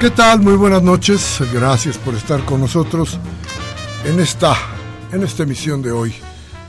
[0.00, 0.40] ¿Qué tal?
[0.40, 1.42] Muy buenas noches.
[1.52, 3.18] Gracias por estar con nosotros
[4.06, 4.56] en esta,
[5.12, 6.14] en esta emisión de hoy,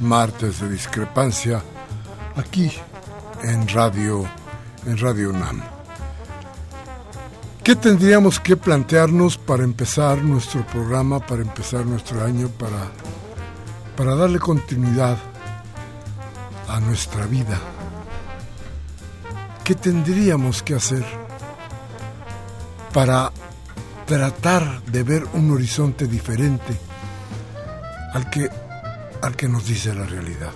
[0.01, 1.63] martes de discrepancia,
[2.35, 2.69] aquí
[3.41, 4.25] en Radio,
[4.85, 5.61] en Radio UNAM.
[7.63, 12.91] ¿Qué tendríamos que plantearnos para empezar nuestro programa, para empezar nuestro año, para,
[13.95, 15.17] para darle continuidad
[16.67, 17.57] a nuestra vida?
[19.63, 21.30] ¿Qué tendríamos que hacer?
[22.93, 23.31] Para
[24.05, 26.77] tratar de ver un horizonte diferente
[28.13, 28.49] al que,
[29.21, 30.51] al que nos dice la realidad.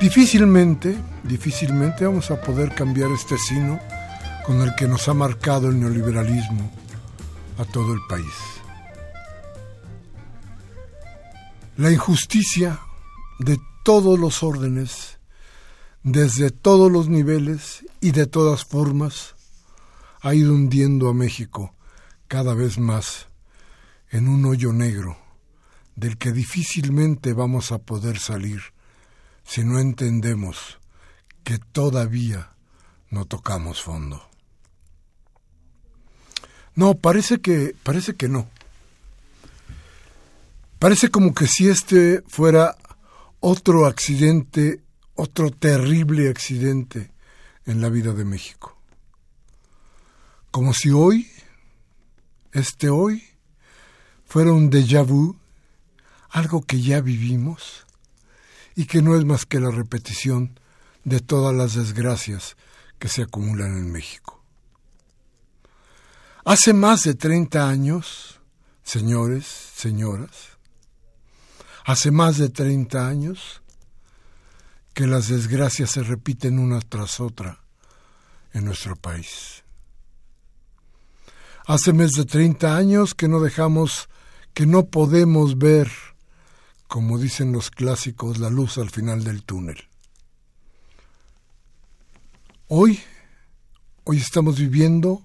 [0.00, 3.78] Difícilmente, difícilmente vamos a poder cambiar este sino
[4.44, 6.70] con el que nos ha marcado el neoliberalismo
[7.58, 8.32] a todo el país.
[11.76, 12.80] La injusticia
[13.38, 15.18] de todos los órdenes
[16.02, 19.36] desde todos los niveles y de todas formas,
[20.22, 21.72] ha ido hundiendo a México
[22.26, 23.28] cada vez más
[24.10, 25.16] en un hoyo negro
[25.94, 28.60] del que difícilmente vamos a poder salir
[29.44, 30.80] si no entendemos
[31.44, 32.50] que todavía
[33.08, 34.28] no tocamos fondo.
[36.74, 38.48] No, parece que parece que no.
[40.80, 42.76] Parece como que si este fuera
[43.38, 44.80] otro accidente
[45.14, 47.12] otro terrible accidente
[47.66, 48.76] en la vida de México.
[50.50, 51.30] Como si hoy,
[52.52, 53.22] este hoy,
[54.26, 55.36] fuera un déjà vu,
[56.30, 57.86] algo que ya vivimos
[58.74, 60.58] y que no es más que la repetición
[61.04, 62.56] de todas las desgracias
[62.98, 64.42] que se acumulan en México.
[66.44, 68.40] Hace más de 30 años,
[68.82, 70.58] señores, señoras,
[71.84, 73.61] hace más de 30 años,
[74.94, 77.60] que las desgracias se repiten una tras otra
[78.52, 79.64] en nuestro país.
[81.66, 84.08] Hace más de 30 años que no dejamos,
[84.52, 85.90] que no podemos ver,
[86.88, 89.88] como dicen los clásicos, la luz al final del túnel.
[92.68, 93.00] Hoy,
[94.04, 95.22] hoy estamos viviendo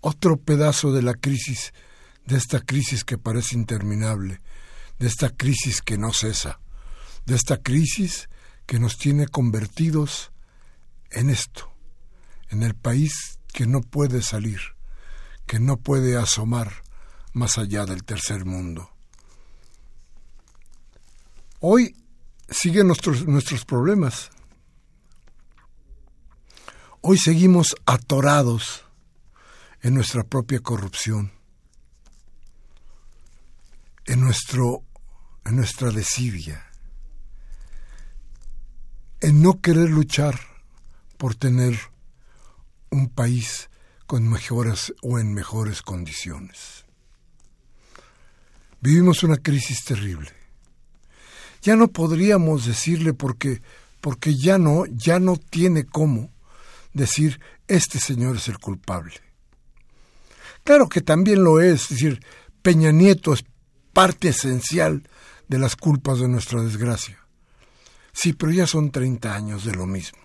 [0.00, 1.72] otro pedazo de la crisis,
[2.24, 4.40] de esta crisis que parece interminable,
[4.98, 6.60] de esta crisis que no cesa,
[7.26, 8.28] de esta crisis
[8.68, 10.30] que nos tiene convertidos
[11.10, 11.72] en esto,
[12.50, 14.60] en el país que no puede salir,
[15.46, 16.82] que no puede asomar
[17.32, 18.90] más allá del tercer mundo.
[21.60, 21.96] Hoy
[22.50, 24.28] siguen nuestros, nuestros problemas.
[27.00, 28.84] Hoy seguimos atorados
[29.80, 31.32] en nuestra propia corrupción,
[34.04, 34.82] en, nuestro,
[35.46, 36.67] en nuestra desidia
[39.28, 40.40] en no querer luchar
[41.18, 41.78] por tener
[42.88, 43.68] un país
[44.06, 46.86] con mejores o en mejores condiciones.
[48.80, 50.30] Vivimos una crisis terrible.
[51.60, 53.60] Ya no podríamos decirle porque
[54.00, 56.30] porque ya no ya no tiene cómo
[56.94, 59.20] decir este señor es el culpable.
[60.64, 62.24] Claro que también lo es, es decir,
[62.62, 63.44] Peña Nieto es
[63.92, 65.06] parte esencial
[65.48, 67.27] de las culpas de nuestra desgracia.
[68.20, 70.18] Sí, pero ya son 30 años de lo mismo.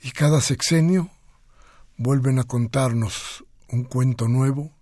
[0.00, 1.10] Y cada sexenio
[1.96, 4.72] vuelven a contarnos un cuento nuevo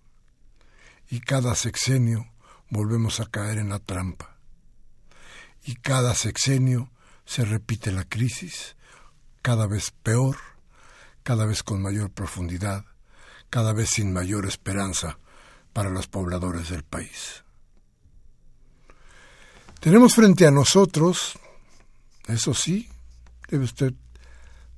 [1.09, 2.31] y cada sexenio
[2.69, 4.37] volvemos a caer en la trampa.
[5.63, 6.91] Y cada sexenio
[7.25, 8.75] se repite la crisis,
[9.41, 10.37] cada vez peor,
[11.23, 12.85] cada vez con mayor profundidad,
[13.49, 15.17] cada vez sin mayor esperanza
[15.73, 17.44] para los pobladores del país.
[19.85, 21.37] Tenemos frente a nosotros,
[22.25, 22.89] eso sí,
[23.47, 23.93] debe usted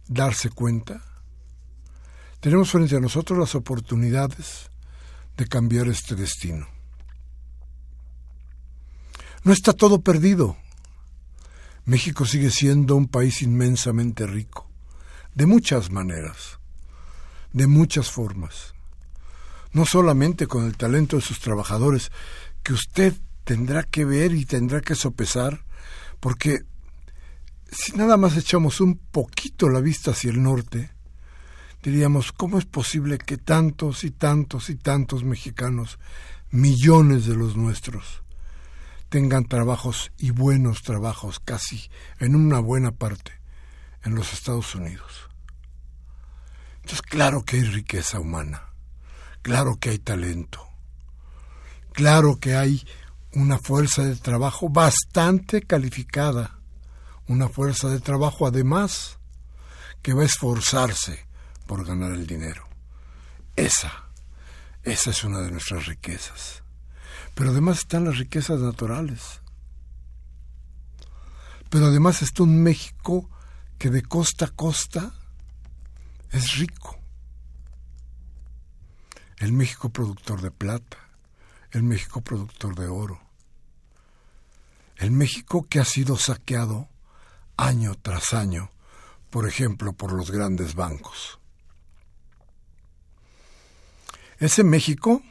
[0.06, 1.02] darse cuenta,
[2.42, 4.70] tenemos frente a nosotros las oportunidades
[5.38, 6.68] de cambiar este destino.
[9.46, 10.58] No está todo perdido.
[11.86, 14.70] México sigue siendo un país inmensamente rico,
[15.34, 16.60] de muchas maneras,
[17.54, 18.74] de muchas formas.
[19.72, 22.12] No solamente con el talento de sus trabajadores,
[22.62, 23.14] que usted
[23.48, 25.64] tendrá que ver y tendrá que sopesar,
[26.20, 26.64] porque
[27.72, 30.92] si nada más echamos un poquito la vista hacia el norte,
[31.82, 35.98] diríamos, ¿cómo es posible que tantos y tantos y tantos mexicanos,
[36.52, 38.22] millones de los nuestros,
[39.08, 41.90] tengan trabajos y buenos trabajos casi
[42.20, 43.32] en una buena parte
[44.04, 45.30] en los Estados Unidos?
[46.82, 48.74] Entonces, claro que hay riqueza humana,
[49.42, 50.68] claro que hay talento,
[51.94, 52.86] claro que hay
[53.38, 56.60] una fuerza de trabajo bastante calificada,
[57.28, 59.20] una fuerza de trabajo además
[60.02, 61.28] que va a esforzarse
[61.68, 62.68] por ganar el dinero.
[63.56, 64.10] Esa,
[64.82, 66.64] esa es una de nuestras riquezas.
[67.36, 69.42] Pero además están las riquezas naturales.
[71.70, 73.30] Pero además está un México
[73.78, 75.14] que de costa a costa
[76.32, 76.98] es rico.
[79.38, 80.98] El México productor de plata,
[81.70, 83.27] el México productor de oro,
[84.98, 86.90] el México que ha sido saqueado
[87.56, 88.70] año tras año,
[89.30, 91.40] por ejemplo, por los grandes bancos.
[94.40, 95.22] Ese México,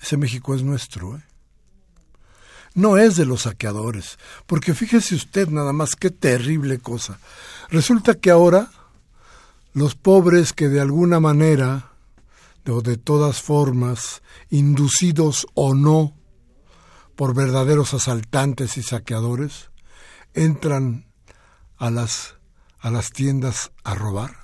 [0.00, 1.24] ese México es nuestro, ¿eh?
[2.74, 7.18] No es de los saqueadores, porque fíjese usted nada más qué terrible cosa.
[7.68, 8.70] Resulta que ahora
[9.74, 11.92] los pobres que de alguna manera
[12.66, 16.14] o de todas formas, inducidos o no
[17.22, 19.70] por verdaderos asaltantes y saqueadores,
[20.34, 21.06] entran
[21.76, 22.34] a las,
[22.80, 24.38] a las tiendas a robar.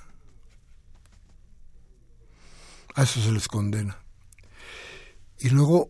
[2.95, 3.97] A eso se les condena.
[5.39, 5.89] Y luego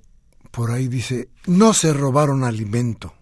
[0.49, 3.13] por ahí dice, no se robaron alimento.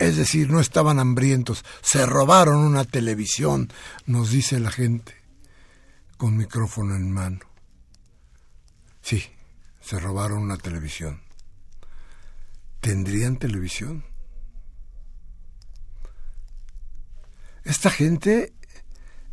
[0.00, 3.72] Es decir, no estaban hambrientos, se robaron una televisión,
[4.06, 5.14] nos dice la gente,
[6.16, 7.46] con micrófono en mano.
[9.00, 9.22] Sí,
[9.80, 11.29] se robaron una televisión.
[12.80, 14.04] ¿Tendrían televisión?
[17.64, 18.54] Esta gente,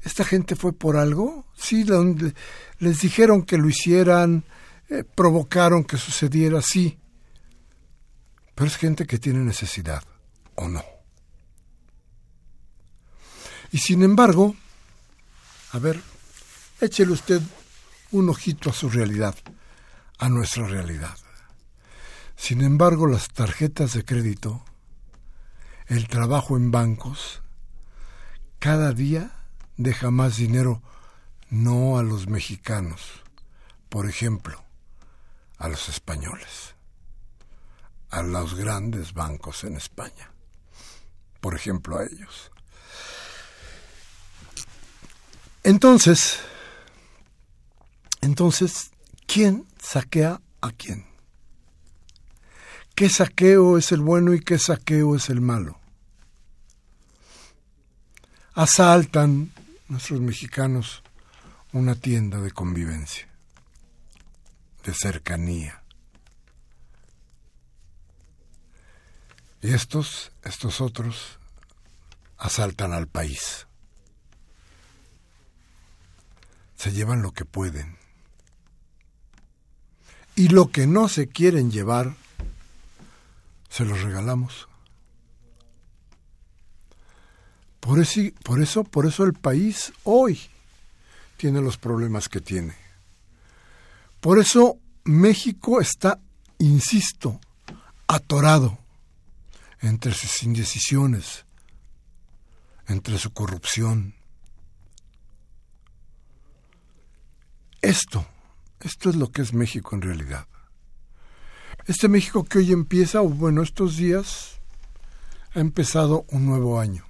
[0.02, 1.86] esta gente fue por algo, sí,
[2.80, 4.44] les dijeron que lo hicieran,
[4.90, 7.00] eh, provocaron que sucediera, sí,
[8.54, 10.04] pero es gente que tiene necesidad,
[10.56, 10.84] ¿o no?
[13.72, 14.56] Y sin embargo,
[15.72, 16.02] a ver,
[16.82, 17.42] échele usted
[18.12, 19.36] un ojito a su realidad,
[20.20, 21.18] a nuestra realidad.
[22.38, 24.64] Sin embargo, las tarjetas de crédito,
[25.88, 27.42] el trabajo en bancos,
[28.60, 29.32] cada día
[29.76, 30.82] deja más dinero
[31.50, 33.02] no a los mexicanos,
[33.90, 34.64] por ejemplo,
[35.58, 36.76] a los españoles,
[38.12, 40.32] a los grandes bancos en España,
[41.42, 42.52] por ejemplo a ellos.
[45.64, 46.40] Entonces,
[48.22, 48.92] entonces,
[49.26, 51.17] ¿quién saquea a quién?
[52.98, 55.80] ¿Qué saqueo es el bueno y qué saqueo es el malo?
[58.56, 59.52] Asaltan
[59.88, 61.04] nuestros mexicanos
[61.74, 63.28] una tienda de convivencia,
[64.84, 65.84] de cercanía.
[69.62, 71.38] Y estos, estos otros,
[72.40, 73.68] asaltan al país.
[76.76, 77.96] Se llevan lo que pueden.
[80.36, 82.16] Y lo que no se quieren llevar,
[83.70, 84.68] se los regalamos.
[87.80, 90.40] Por eso, por eso, por eso el país hoy
[91.38, 92.76] tiene los problemas que tiene.
[94.20, 96.20] Por eso México está,
[96.58, 97.40] insisto,
[98.08, 98.78] atorado
[99.80, 101.46] entre sus indecisiones,
[102.88, 104.16] entre su corrupción.
[107.82, 108.26] Esto,
[108.82, 110.48] esto es lo que es México en realidad.
[111.88, 114.60] Este México que hoy empieza, o bueno, estos días,
[115.54, 117.06] ha empezado un nuevo año.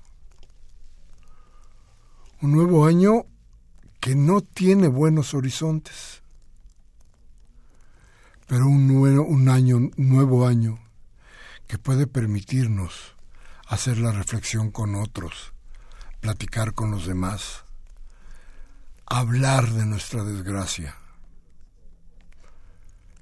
[2.44, 3.26] Un nuevo año
[4.00, 6.22] que no tiene buenos horizontes,
[8.46, 10.78] pero un nuevo, un año, nuevo año
[11.66, 13.16] que puede permitirnos
[13.66, 15.54] hacer la reflexión con otros,
[16.20, 17.64] platicar con los demás,
[19.08, 20.96] hablar de nuestra desgracia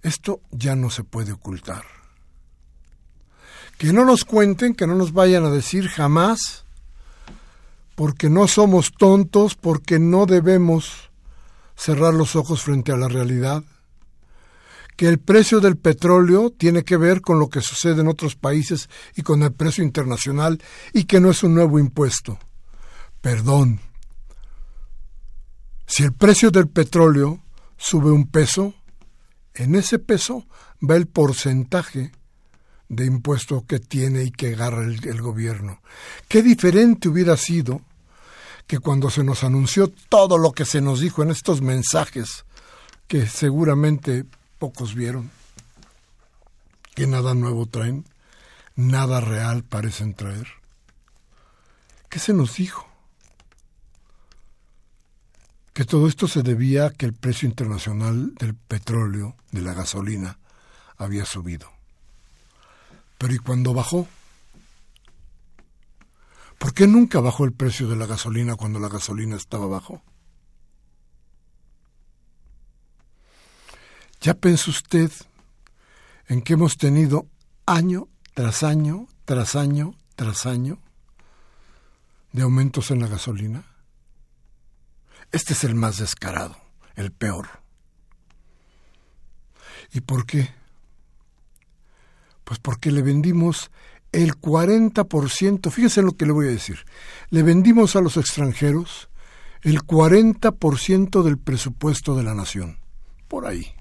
[0.05, 1.83] esto ya no se puede ocultar.
[3.79, 6.63] Que no nos cuenten, que no nos vayan a decir jamás,
[7.95, 11.09] porque no somos tontos, porque no debemos
[11.75, 13.63] cerrar los ojos frente a la realidad,
[14.95, 18.89] que el precio del petróleo tiene que ver con lo que sucede en otros países
[19.15, 20.61] y con el precio internacional
[20.93, 22.37] y que no es un nuevo impuesto.
[23.21, 23.81] Perdón.
[25.87, 27.39] Si el precio del petróleo
[27.75, 28.73] sube un peso,
[29.55, 30.45] en ese peso
[30.81, 32.11] va el porcentaje
[32.89, 35.81] de impuesto que tiene y que agarra el, gobierno.
[36.27, 37.81] Qué diferente hubiera sido
[38.67, 42.45] que cuando se nos anunció todo lo que se nos dijo en estos mensajes,
[43.07, 44.25] que seguramente
[44.59, 45.31] pocos vieron,
[46.95, 48.05] que nada nuevo traen,
[48.75, 50.47] nada real parecen traer.
[52.09, 52.84] ¿Qué se nos dijo?
[55.75, 60.39] Que todo esto se debía a que el precio internacional del petróleo, de la gasolina,
[60.95, 61.69] había subido.
[63.17, 64.07] Pero ¿y cuando bajó?
[66.57, 70.01] ¿Por qué nunca bajó el precio de la gasolina cuando la gasolina estaba bajo?
[74.21, 75.11] ¿Ya pensó usted
[76.29, 77.27] en que hemos tenido
[77.65, 80.79] año tras año, tras año, tras año
[82.31, 83.74] de aumentos en la gasolina?
[85.35, 86.55] Este es el más descarado,
[86.95, 87.49] el peor.
[89.91, 90.49] ¿Y por qué?
[92.45, 93.69] Pues porque le vendimos
[94.13, 96.85] el 40%, fíjese lo que le voy a decir,
[97.31, 99.09] le vendimos a los extranjeros
[99.61, 102.79] el 40% del presupuesto de la nación,
[103.27, 103.73] por ahí.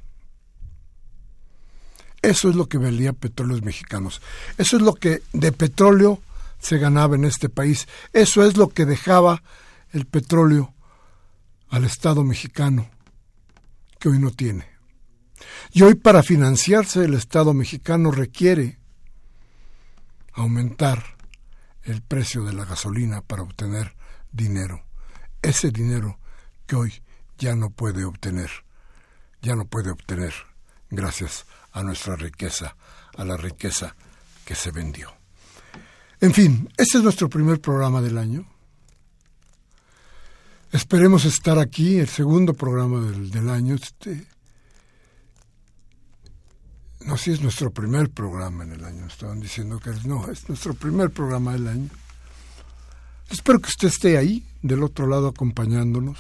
[2.21, 4.23] Eso es lo que valía petróleos mexicanos.
[4.59, 6.21] Eso es lo que de petróleo
[6.59, 7.87] se ganaba en este país.
[8.13, 9.45] Eso es lo que dejaba
[9.93, 10.74] el petróleo
[11.69, 12.89] al Estado mexicano,
[13.99, 14.67] que hoy no tiene.
[15.73, 18.79] Y hoy para financiarse el Estado mexicano requiere
[20.33, 21.17] aumentar
[21.83, 23.95] el precio de la gasolina para obtener
[24.33, 24.85] dinero.
[25.43, 26.19] Ese dinero
[26.67, 27.03] que hoy
[27.39, 28.51] ya no puede obtener,
[29.43, 30.33] ya no puede obtener
[30.91, 32.77] gracias a nuestra riqueza,
[33.17, 33.95] a la riqueza
[34.45, 35.13] que se vendió.
[36.21, 38.47] En fin, este es nuestro primer programa del año.
[40.75, 43.77] Esperemos estar aquí, el segundo programa del, año.
[43.77, 44.27] Este,
[47.03, 49.07] no, si es nuestro primer programa en el año.
[49.07, 51.91] Estaban diciendo que no, es nuestro primer programa del año.
[53.31, 56.19] Espero que usted esté ahí, del otro lado, acompañándonos.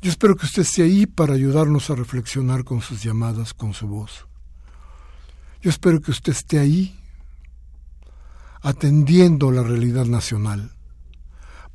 [0.00, 3.86] Yo espero que usted esté ahí para ayudarnos a reflexionar con sus llamadas, con su
[3.86, 4.26] voz.
[5.60, 6.98] Yo espero que usted esté ahí
[8.62, 10.72] atendiendo la realidad nacional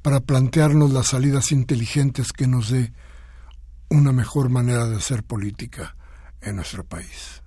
[0.01, 2.93] para plantearnos las salidas inteligentes que nos dé
[3.89, 5.95] una mejor manera de hacer política
[6.41, 7.41] en nuestro país.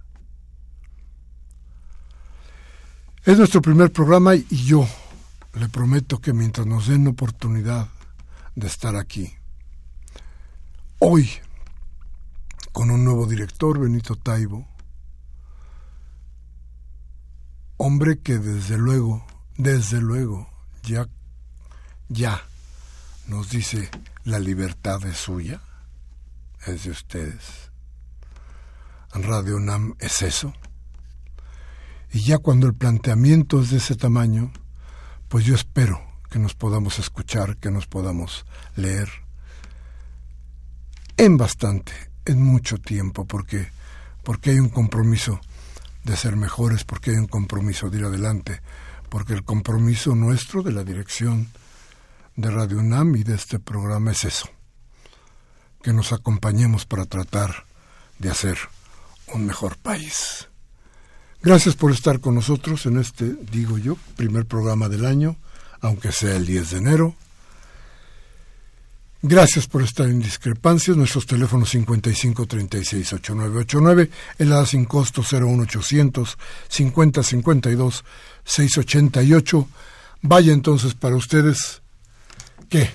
[3.24, 4.88] Es nuestro primer programa y yo
[5.54, 7.88] le prometo que mientras nos den oportunidad
[8.54, 9.34] de estar aquí,
[11.02, 11.30] Hoy,
[12.72, 14.68] con un nuevo director, Benito Taibo,
[17.78, 19.24] hombre que desde luego,
[19.56, 20.46] desde luego,
[20.82, 21.08] ya,
[22.10, 22.42] ya
[23.28, 23.88] nos dice
[24.24, 25.62] la libertad es suya,
[26.66, 27.70] es de ustedes.
[29.14, 30.52] Radio Nam es eso.
[32.12, 34.52] Y ya cuando el planteamiento es de ese tamaño,
[35.28, 39.08] pues yo espero que nos podamos escuchar, que nos podamos leer,
[41.16, 41.92] en bastante,
[42.24, 43.68] en mucho tiempo, porque,
[44.24, 45.40] porque hay un compromiso
[46.04, 48.60] de ser mejores, porque hay un compromiso de ir adelante,
[49.08, 51.48] porque el compromiso nuestro de la dirección
[52.36, 54.48] de Radio UNAM y de este programa es eso,
[55.82, 57.66] que nos acompañemos para tratar
[58.18, 58.58] de hacer
[59.34, 60.48] un mejor país.
[61.42, 65.36] Gracias por estar con nosotros en este, digo yo, primer programa del año,
[65.80, 67.14] aunque sea el 10 de enero.
[69.22, 70.96] Gracias por estar en discrepancias.
[70.96, 78.04] Nuestros teléfonos 55 36 8989, el ADA sin costo 01800 50 52
[78.44, 79.68] 688.
[80.22, 81.82] Vaya entonces para ustedes
[82.70, 82.90] que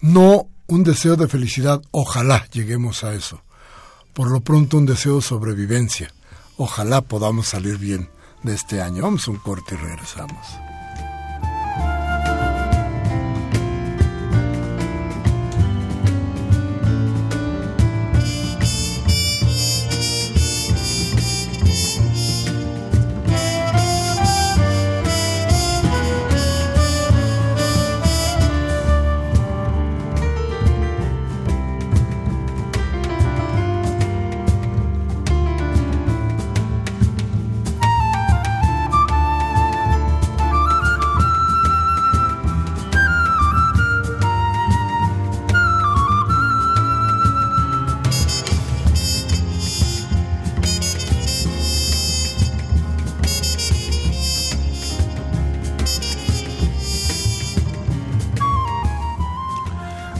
[0.00, 3.42] no un deseo de felicidad, ojalá lleguemos a eso.
[4.12, 6.12] Por lo pronto un deseo de sobrevivencia.
[6.56, 8.08] Ojalá podamos salir bien
[8.42, 9.02] de este año.
[9.02, 10.65] Vamos a un corte y regresamos.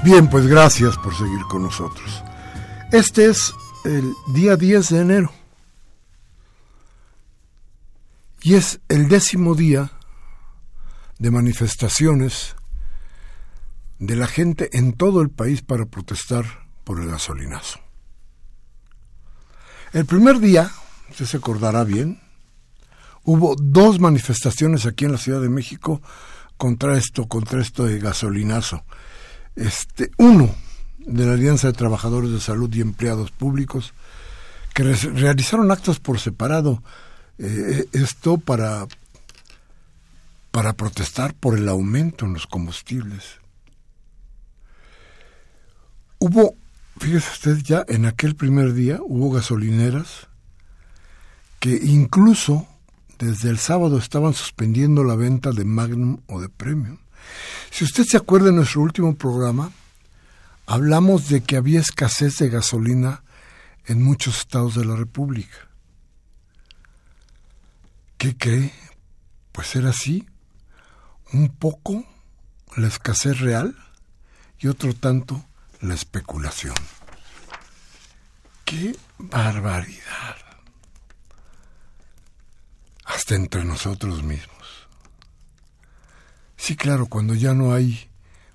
[0.06, 2.22] Bien, pues gracias por seguir con nosotros.
[2.92, 3.52] Este es
[3.84, 5.32] el día 10 de enero.
[8.40, 9.90] Y es el décimo día
[11.18, 12.54] de manifestaciones
[13.98, 17.80] de la gente en todo el país para protestar por el gasolinazo.
[19.92, 20.70] El primer día,
[21.10, 22.20] usted se acordará bien,
[23.25, 26.00] hubo dos manifestaciones aquí en la Ciudad de México
[26.56, 28.84] contra esto, contra esto de gasolinazo.
[29.56, 30.54] Este, uno
[30.98, 33.94] de la Alianza de Trabajadores de Salud y Empleados Públicos,
[34.75, 36.82] que realizaron actos por separado,
[37.38, 38.86] eh, esto para,
[40.50, 43.40] para protestar por el aumento en los combustibles.
[46.18, 46.54] Hubo,
[46.98, 50.28] fíjese usted, ya en aquel primer día hubo gasolineras
[51.60, 52.66] que incluso
[53.18, 56.98] desde el sábado estaban suspendiendo la venta de Magnum o de Premium.
[57.71, 59.73] Si usted se acuerda de nuestro último programa,
[60.66, 63.23] hablamos de que había escasez de gasolina
[63.87, 65.68] en muchos estados de la República.
[68.18, 68.73] ¿Qué cree?
[69.52, 70.26] Pues era así,
[71.33, 72.04] un poco
[72.76, 73.76] la escasez real
[74.59, 75.45] y otro tanto
[75.80, 76.75] la especulación.
[78.64, 80.37] ¡Qué barbaridad!
[83.04, 84.55] Hasta entre nosotros mismos.
[86.66, 88.11] Sí, claro, cuando ya no hay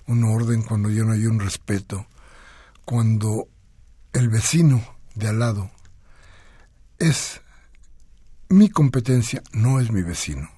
[0.05, 2.07] un orden, cuando ya no hay un respeto,
[2.83, 3.47] cuando
[4.11, 4.83] el vecino
[5.15, 5.71] de al lado
[6.99, 7.39] es
[8.49, 10.49] mi competencia, no es mi vecino.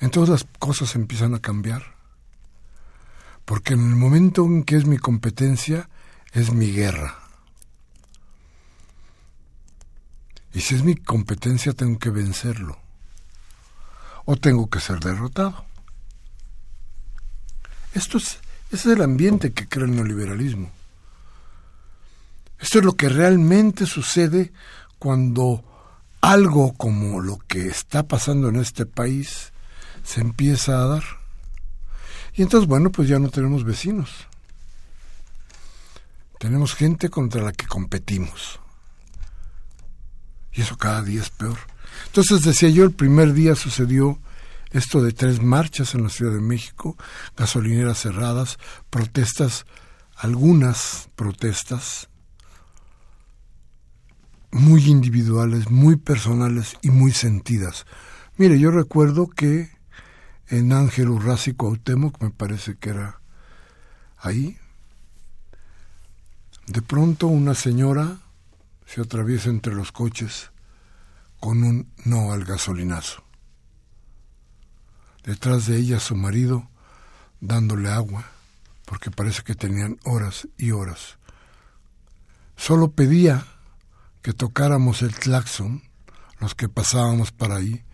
[0.00, 1.94] Entonces las cosas empiezan a cambiar.
[3.46, 5.88] Porque en el momento en que es mi competencia,
[6.32, 7.16] es mi guerra.
[10.52, 12.78] Y si es mi competencia, tengo que vencerlo.
[14.26, 15.69] O tengo que ser derrotado.
[17.94, 18.38] Esto es,
[18.70, 20.70] es el ambiente que crea el neoliberalismo.
[22.58, 24.52] Esto es lo que realmente sucede
[24.98, 25.64] cuando
[26.20, 29.52] algo como lo que está pasando en este país
[30.04, 31.04] se empieza a dar.
[32.34, 34.10] Y entonces, bueno, pues ya no tenemos vecinos.
[36.38, 38.60] Tenemos gente contra la que competimos.
[40.52, 41.58] Y eso cada día es peor.
[42.06, 44.18] Entonces, decía yo, el primer día sucedió
[44.70, 46.96] esto de tres marchas en la Ciudad de México,
[47.36, 49.66] gasolineras cerradas, protestas,
[50.16, 52.08] algunas protestas
[54.52, 57.86] muy individuales, muy personales y muy sentidas.
[58.36, 59.70] Mire, yo recuerdo que
[60.48, 63.20] en Ángel Urrazi Cuauhtémoc, me parece que era
[64.18, 64.58] ahí,
[66.66, 68.18] de pronto una señora
[68.86, 70.50] se atraviesa entre los coches
[71.38, 73.29] con un no al gasolinazo
[75.30, 76.68] detrás de ella su marido
[77.40, 78.24] dándole agua,
[78.84, 81.18] porque parece que tenían horas y horas.
[82.56, 83.46] Solo pedía
[84.22, 85.84] que tocáramos el claxon,
[86.40, 87.84] los que pasábamos para ahí,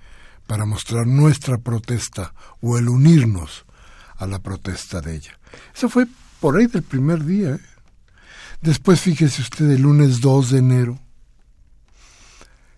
[0.46, 3.66] para mostrar nuestra protesta o el unirnos
[4.16, 5.38] a la protesta de ella.
[5.74, 6.06] Eso fue
[6.40, 7.50] por ahí del primer día.
[7.50, 7.60] ¿eh?
[8.62, 10.98] Después fíjese usted el lunes 2 de enero,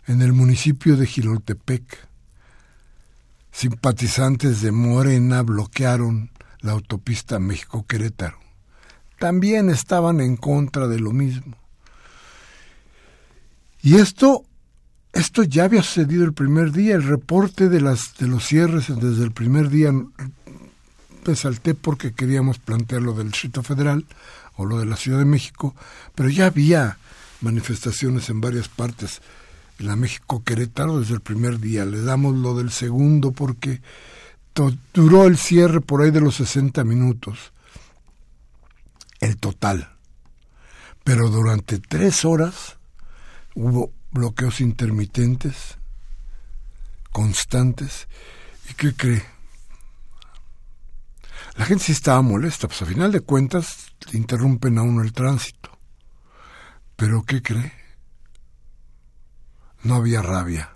[0.09, 2.08] en el municipio de Giloltepec,
[3.59, 8.39] simpatizantes de Morena bloquearon la autopista México-Querétaro.
[9.19, 11.57] También estaban en contra de lo mismo.
[13.83, 14.45] Y esto,
[15.13, 19.25] esto ya había sucedido el primer día, el reporte de, las, de los cierres desde
[19.25, 19.93] el primer día
[21.25, 24.07] resalté porque queríamos plantear lo del Distrito Federal
[24.55, 25.75] o lo de la Ciudad de México,
[26.15, 26.99] pero ya había
[27.41, 29.21] manifestaciones en varias partes
[29.79, 31.85] la México Querétaro desde el primer día.
[31.85, 33.81] Le damos lo del segundo porque
[34.93, 37.53] duró el cierre por ahí de los 60 minutos.
[39.21, 39.97] El total.
[41.05, 42.77] Pero durante tres horas
[43.55, 45.79] hubo bloqueos intermitentes,
[47.13, 48.09] constantes.
[48.71, 49.25] ¿Y qué cree?
[51.57, 55.71] La gente sí estaba molesta, pues a final de cuentas interrumpen a uno el tránsito.
[56.95, 57.78] Pero ¿qué cree?
[59.83, 60.73] No había rabia.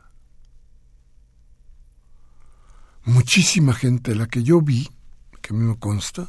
[3.05, 4.89] Muchísima gente, la que yo vi,
[5.41, 6.29] que a mí me consta,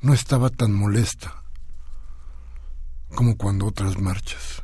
[0.00, 1.42] no estaba tan molesta
[3.14, 4.62] como cuando otras marchas.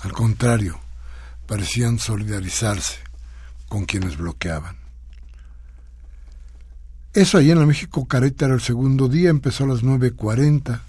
[0.00, 0.78] Al contrario,
[1.46, 2.98] parecían solidarizarse
[3.68, 4.76] con quienes bloqueaban.
[7.14, 10.80] Eso ahí en la México Careta era el segundo día, empezó a las 9.40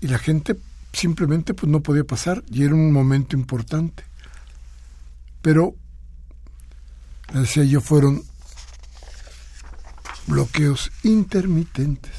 [0.00, 0.56] y la gente
[0.92, 4.04] simplemente pues no podía pasar y era un momento importante.
[5.42, 5.74] Pero,
[7.32, 8.22] decía yo, fueron
[10.26, 12.14] bloqueos intermitentes.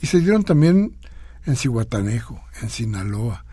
[0.00, 0.98] Y se dieron también
[1.46, 3.44] en Cihuatanejo, en Sinaloa,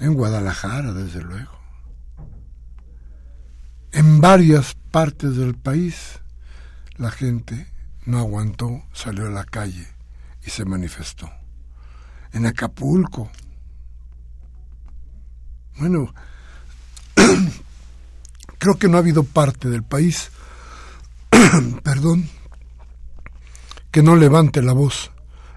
[0.00, 1.58] En Guadalajara, desde luego.
[3.90, 6.20] En varias partes del país
[6.96, 7.66] la gente
[8.04, 9.97] no aguantó, salió a la calle
[10.44, 11.30] y se manifestó.
[12.32, 13.30] En Acapulco.
[15.78, 16.12] Bueno,
[18.58, 20.30] creo que no ha habido parte del país,
[21.82, 22.28] perdón,
[23.90, 25.10] que no levante la voz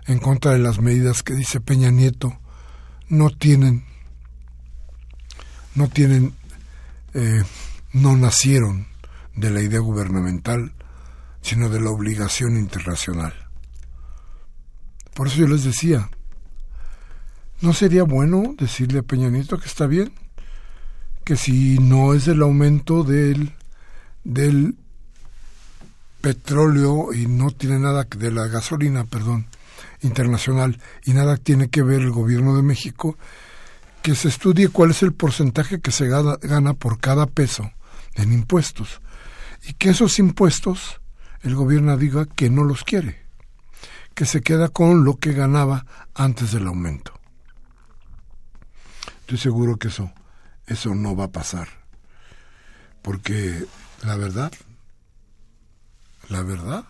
[0.07, 2.37] en contra de las medidas que dice Peña Nieto
[3.09, 3.85] no tienen
[5.75, 6.33] no tienen
[7.13, 7.43] eh,
[7.93, 8.87] no nacieron
[9.35, 10.73] de la idea gubernamental
[11.41, 13.33] sino de la obligación internacional
[15.21, 16.09] por eso yo les decía
[17.61, 20.11] no sería bueno decirle a Peña Nieto que está bien
[21.23, 23.53] que si no es el aumento del
[24.23, 24.73] del
[26.21, 29.45] petróleo y no tiene nada de la gasolina, perdón,
[30.01, 33.15] internacional y nada tiene que ver el gobierno de México,
[34.01, 37.71] que se estudie cuál es el porcentaje que se gana, por cada peso
[38.15, 39.01] en impuestos.
[39.67, 40.99] Y que esos impuestos
[41.43, 43.20] el gobierno diga que no los quiere,
[44.13, 47.13] que se queda con lo que ganaba antes del aumento.
[49.21, 50.11] Estoy seguro que eso,
[50.67, 51.67] eso no va a pasar,
[53.01, 53.65] porque
[54.03, 54.51] la verdad
[56.31, 56.85] la verdad,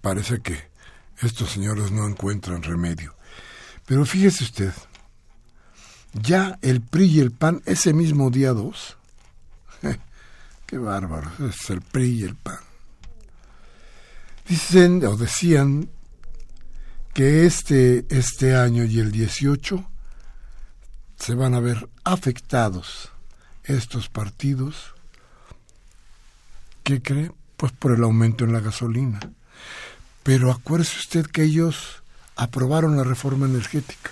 [0.00, 0.58] parece que
[1.20, 3.14] estos señores no encuentran remedio.
[3.84, 4.72] Pero fíjese usted,
[6.14, 8.96] ya el PRI y el PAN ese mismo día 2,
[10.66, 12.60] qué bárbaro, es el PRI y el PAN.
[14.48, 15.90] Dicen o decían
[17.12, 19.84] que este, este año y el 18
[21.18, 23.10] se van a ver afectados
[23.64, 24.94] estos partidos.
[26.82, 27.30] ¿Qué cree?
[27.58, 29.20] Pues por el aumento en la gasolina.
[30.22, 32.02] Pero acuérdese usted que ellos
[32.36, 34.10] aprobaron la reforma energética,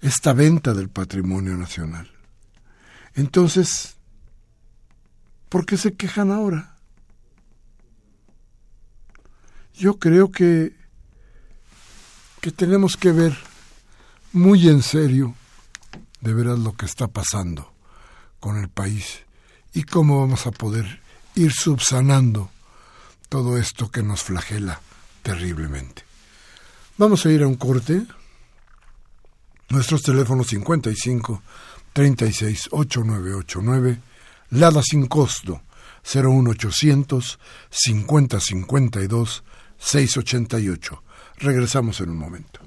[0.00, 2.10] esta venta del patrimonio nacional.
[3.14, 3.96] Entonces,
[5.48, 6.71] ¿por qué se quejan ahora?
[9.82, 10.76] Yo creo que,
[12.40, 13.36] que tenemos que ver
[14.32, 15.34] muy en serio
[16.20, 17.72] de veras lo que está pasando
[18.38, 19.24] con el país
[19.74, 21.00] y cómo vamos a poder
[21.34, 22.48] ir subsanando
[23.28, 24.80] todo esto que nos flagela
[25.24, 26.04] terriblemente.
[26.96, 28.06] Vamos a ir a un corte.
[29.68, 31.42] Nuestros teléfonos 55
[31.92, 34.00] 36 8989,
[34.50, 35.60] Lada sin costo
[36.04, 39.42] 01800 50 52
[39.82, 41.02] 688.
[41.38, 42.61] Regresamos en un momento.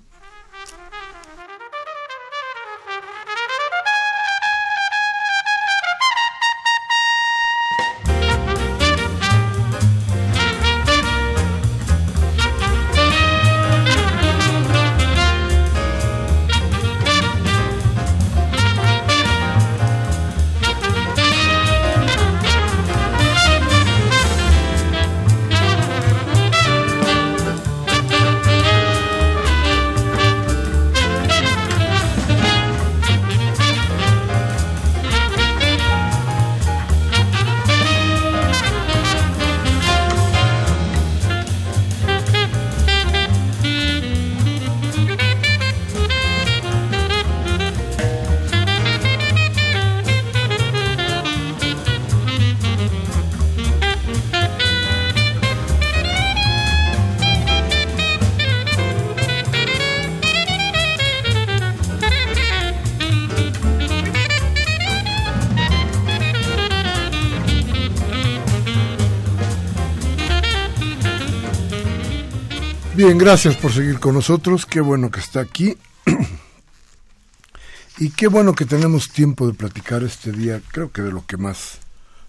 [72.95, 74.65] Bien, gracias por seguir con nosotros.
[74.65, 75.77] Qué bueno que está aquí.
[77.97, 80.61] y qué bueno que tenemos tiempo de platicar este día.
[80.71, 81.79] Creo que de lo que más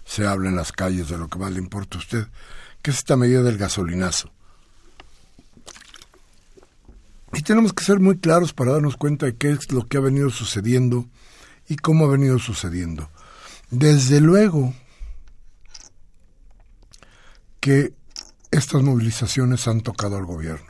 [0.03, 2.27] se habla en las calles, de lo que más le importa a usted,
[2.81, 4.29] que es esta medida del gasolinazo.
[7.31, 10.01] Y tenemos que ser muy claros para darnos cuenta de qué es lo que ha
[10.01, 11.05] venido sucediendo
[11.69, 13.09] y cómo ha venido sucediendo.
[13.71, 14.73] Desde luego
[17.61, 17.93] que
[18.57, 20.67] estas movilizaciones han tocado al gobierno.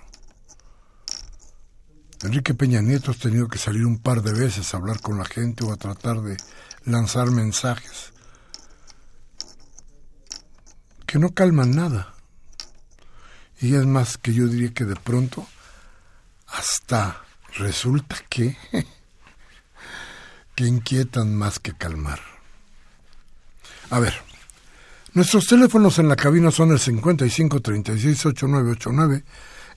[2.23, 5.26] Enrique Peña Nieto ha tenido que salir un par de veces a hablar con la
[5.26, 6.36] gente o a tratar de
[6.84, 8.12] lanzar mensajes
[11.06, 12.13] que no calman nada.
[13.62, 15.47] Y es más que yo diría que de pronto
[16.47, 17.23] hasta
[17.56, 18.58] resulta que
[20.56, 22.19] que inquietan más que calmar.
[23.89, 24.26] A ver,
[25.17, 29.23] Nuestros teléfonos en la cabina son el 55 36 8989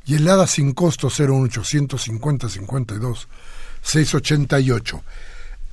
[0.05, 3.29] y el ADA sin costo 01850 52
[3.81, 5.03] 688.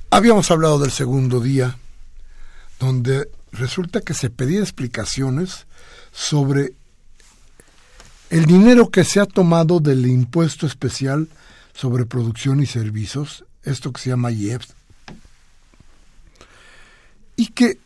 [0.08, 1.76] Habíamos hablado del segundo día,
[2.80, 5.66] donde resulta que se pedían explicaciones
[6.12, 6.72] sobre
[8.30, 11.28] el dinero que se ha tomado del impuesto especial
[11.74, 14.68] sobre producción y servicios, esto que se llama IEPS,
[17.36, 17.76] y que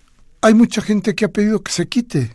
[0.42, 2.34] hay mucha gente que ha pedido que se quite,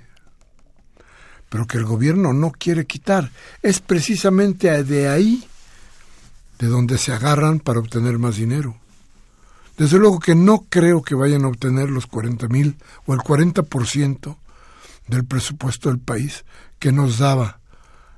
[1.50, 3.32] pero que el gobierno no quiere quitar.
[3.62, 5.46] Es precisamente de ahí
[6.58, 8.78] de donde se agarran para obtener más dinero.
[9.78, 14.38] Desde luego que no creo que vayan a obtener los 40 mil o el 40%
[15.08, 16.46] del presupuesto del país
[16.80, 17.60] que nos daba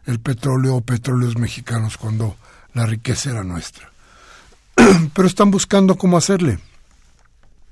[0.06, 2.38] el petróleo o petróleos mexicanos cuando
[2.74, 3.92] la riqueza era nuestra.
[5.14, 6.60] Pero están buscando cómo hacerle.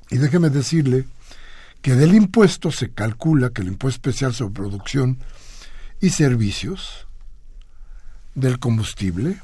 [0.10, 1.06] Y déjeme decirle
[1.82, 5.20] que del impuesto se calcula que el impuesto especial sobre producción
[6.02, 7.08] y servicios
[8.36, 9.42] del combustible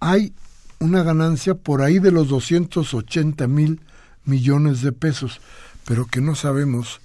[0.00, 0.34] hay
[0.80, 3.80] una ganancia por ahí de los 280 mil
[4.24, 5.40] millones de pesos,
[5.84, 7.00] pero que no sabemos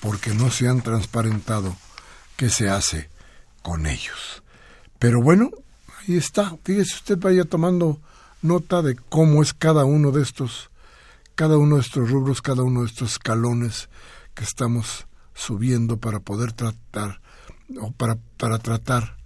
[0.00, 1.76] porque no se han transparentado
[2.36, 3.10] qué se hace
[3.62, 4.42] con ellos.
[4.98, 5.50] Pero bueno,
[5.98, 6.56] ahí está.
[6.64, 8.00] Fíjese usted, vaya tomando
[8.40, 10.67] nota de cómo es cada uno de estos,
[11.38, 13.88] cada uno de estos rubros, cada uno de estos escalones
[14.34, 17.20] que estamos subiendo para poder tratar
[17.80, 19.16] o para, para tratar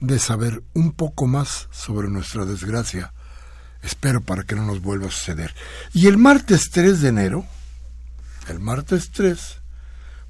[0.00, 3.14] de saber un poco más sobre nuestra desgracia.
[3.82, 5.54] Espero para que no nos vuelva a suceder.
[5.92, 7.46] Y el martes 3 de enero,
[8.48, 9.62] el martes 3,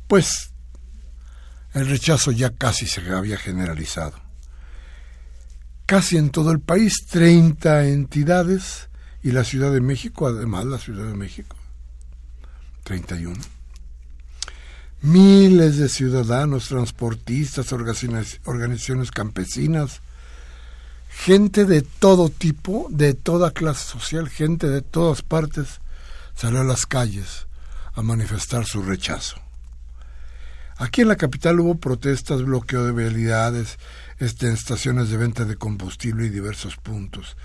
[0.06, 0.52] pues
[1.72, 4.20] el rechazo ya casi se había generalizado.
[5.86, 8.90] Casi en todo el país, 30 entidades
[9.22, 11.56] y la Ciudad de México, además la Ciudad de México,
[12.84, 13.40] 31
[15.02, 20.00] miles de ciudadanos, transportistas, organizaciones campesinas,
[21.08, 25.80] gente de todo tipo, de toda clase social, gente de todas partes,
[26.34, 27.46] salió a las calles
[27.94, 29.36] a manifestar su rechazo.
[30.76, 33.78] Aquí en la capital hubo protestas, bloqueo de vialidades,
[34.18, 37.36] este, estaciones de venta de combustible y diversos puntos.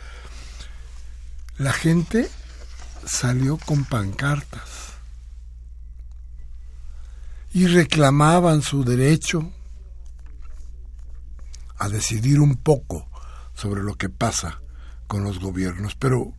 [1.58, 2.30] La gente
[3.08, 4.94] salió con pancartas
[7.52, 9.52] y reclamaban su derecho
[11.80, 13.10] a decidir un poco
[13.56, 14.62] sobre lo que pasa
[15.08, 16.32] con los gobiernos, pero,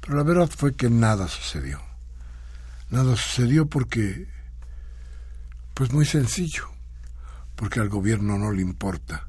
[0.00, 1.80] pero la verdad fue que nada sucedió.
[2.90, 4.26] Nada sucedió porque,
[5.74, 6.68] pues muy sencillo,
[7.54, 9.28] porque al gobierno no le importa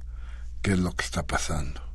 [0.63, 1.88] qué es lo que está pasando.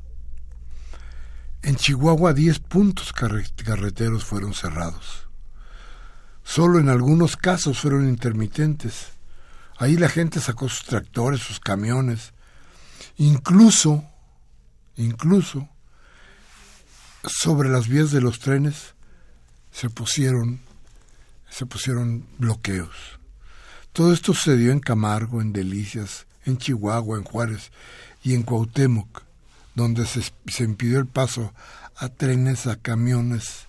[1.65, 5.27] En Chihuahua 10 puntos carreteros fueron cerrados.
[6.43, 9.07] Solo en algunos casos fueron intermitentes.
[9.79, 12.33] Ahí la gente sacó sus tractores, sus camiones.
[13.17, 14.05] Incluso,
[14.95, 15.67] incluso,
[17.23, 18.93] sobre las vías de los trenes
[19.71, 20.61] se pusieron,
[21.49, 22.95] se pusieron bloqueos.
[23.91, 27.71] Todo esto sucedió en Camargo, en Delicias, en Chihuahua, en Juárez
[28.21, 29.24] y en Cuauhtémoc,
[29.75, 31.53] donde se, se impidió el paso
[31.97, 33.67] a trenes, a camiones,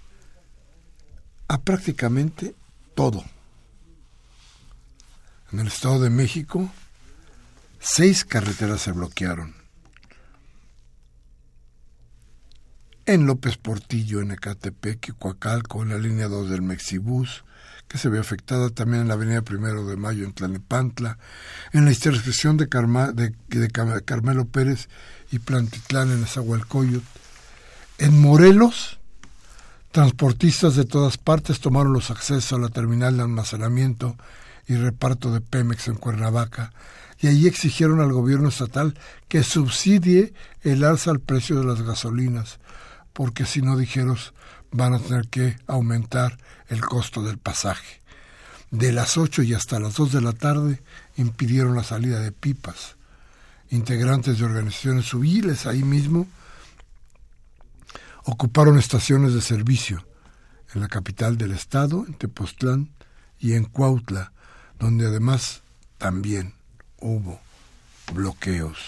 [1.49, 2.55] a prácticamente
[2.95, 3.25] todo.
[5.53, 6.71] En el Estado de México,
[7.79, 9.55] seis carreteras se bloquearon.
[13.05, 17.45] En López Portillo, en Ecatepec y Coacalco, en la línea 2 del Mexibús,
[17.87, 21.19] que se ve afectada también en la avenida Primero de Mayo en Tlanepantla,
[21.73, 23.71] en la intersección de, de,
[24.05, 24.89] Carmelo Pérez
[25.31, 27.05] y Plantitlán en Esahualcoyot,
[27.99, 28.99] en Morelos,
[29.97, 34.15] Transportistas de todas partes tomaron los accesos a la terminal de almacenamiento
[34.67, 36.71] y reparto de Pemex en Cuernavaca
[37.19, 42.59] y allí exigieron al gobierno estatal que subsidie el alza al precio de las gasolinas,
[43.15, 44.35] porque si no dijeros
[44.71, 46.37] van a tener que aumentar
[46.69, 48.03] el costo del pasaje.
[48.71, 50.83] De las ocho y hasta las dos de la tarde
[51.17, 52.96] impidieron la salida de pipas.
[53.71, 56.27] Integrantes de organizaciones civiles ahí mismo
[58.25, 60.07] ocuparon estaciones de servicio
[60.75, 62.91] en la capital del estado, en Tepoztlán
[63.39, 64.33] y en Cuautla,
[64.79, 65.63] donde además
[65.99, 66.55] también
[67.01, 67.41] hubo
[68.13, 68.79] bloqueos.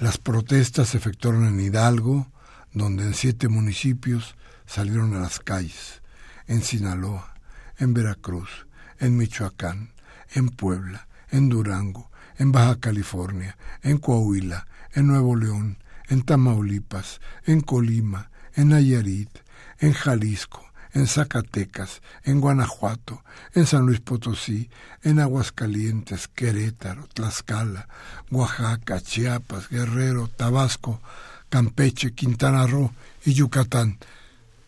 [0.00, 2.28] Las protestas se efectuaron en Hidalgo,
[2.72, 6.02] donde en siete municipios salieron a las calles,
[6.46, 7.34] en Sinaloa,
[7.78, 8.66] en Veracruz,
[9.00, 9.92] en Michoacán,
[10.34, 17.60] en Puebla, en Durango, en Baja California, en Coahuila, en Nuevo León, en Tamaulipas, en
[17.60, 19.30] Colima, en Nayarit,
[19.78, 23.22] en Jalisco, en Zacatecas, en Guanajuato,
[23.54, 24.70] en San Luis Potosí,
[25.02, 27.88] en Aguascalientes, Querétaro, Tlaxcala,
[28.30, 31.00] Oaxaca, Chiapas, Guerrero, Tabasco,
[31.48, 32.92] Campeche, Quintana Roo
[33.24, 33.98] y Yucatán.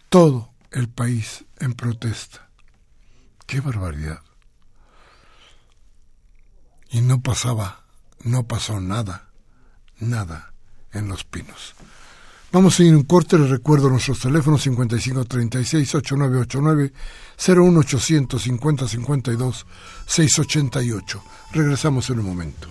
[0.08, 2.48] Todo el país en protesta.
[3.46, 4.29] ¡Qué barbaridad!
[6.90, 7.84] Y no pasaba,
[8.24, 9.28] no pasó nada,
[9.98, 10.52] nada
[10.92, 11.74] en Los Pinos.
[12.52, 16.92] Vamos a ir un corte, les recuerdo nuestros teléfonos 5536-8989,
[17.38, 19.66] 01800 5052
[20.06, 21.22] 688.
[21.52, 22.68] Regresamos en un momento.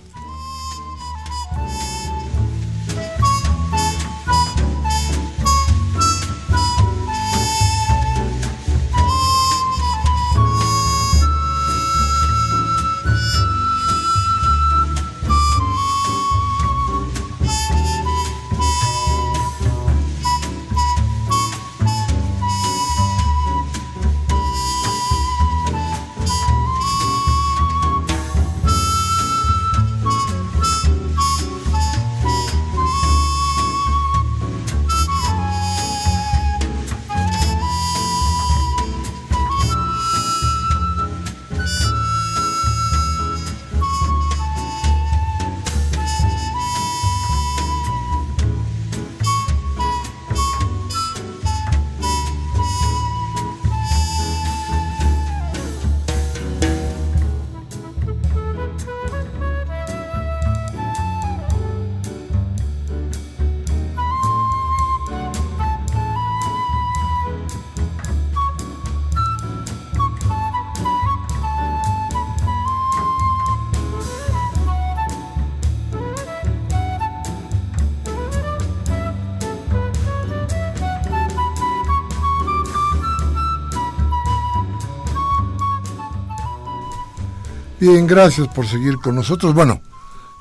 [87.92, 89.52] Bien, gracias por seguir con nosotros.
[89.52, 89.82] Bueno,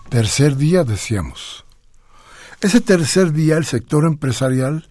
[0.10, 1.66] tercer día decíamos.
[2.62, 4.88] Ese tercer día el sector empresarial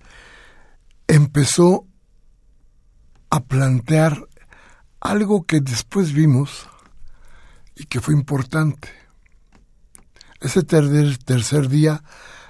[1.07, 1.87] empezó
[3.31, 4.27] a plantear
[4.99, 6.69] algo que después vimos
[7.77, 8.89] y que fue importante.
[10.41, 12.03] Ese tercer día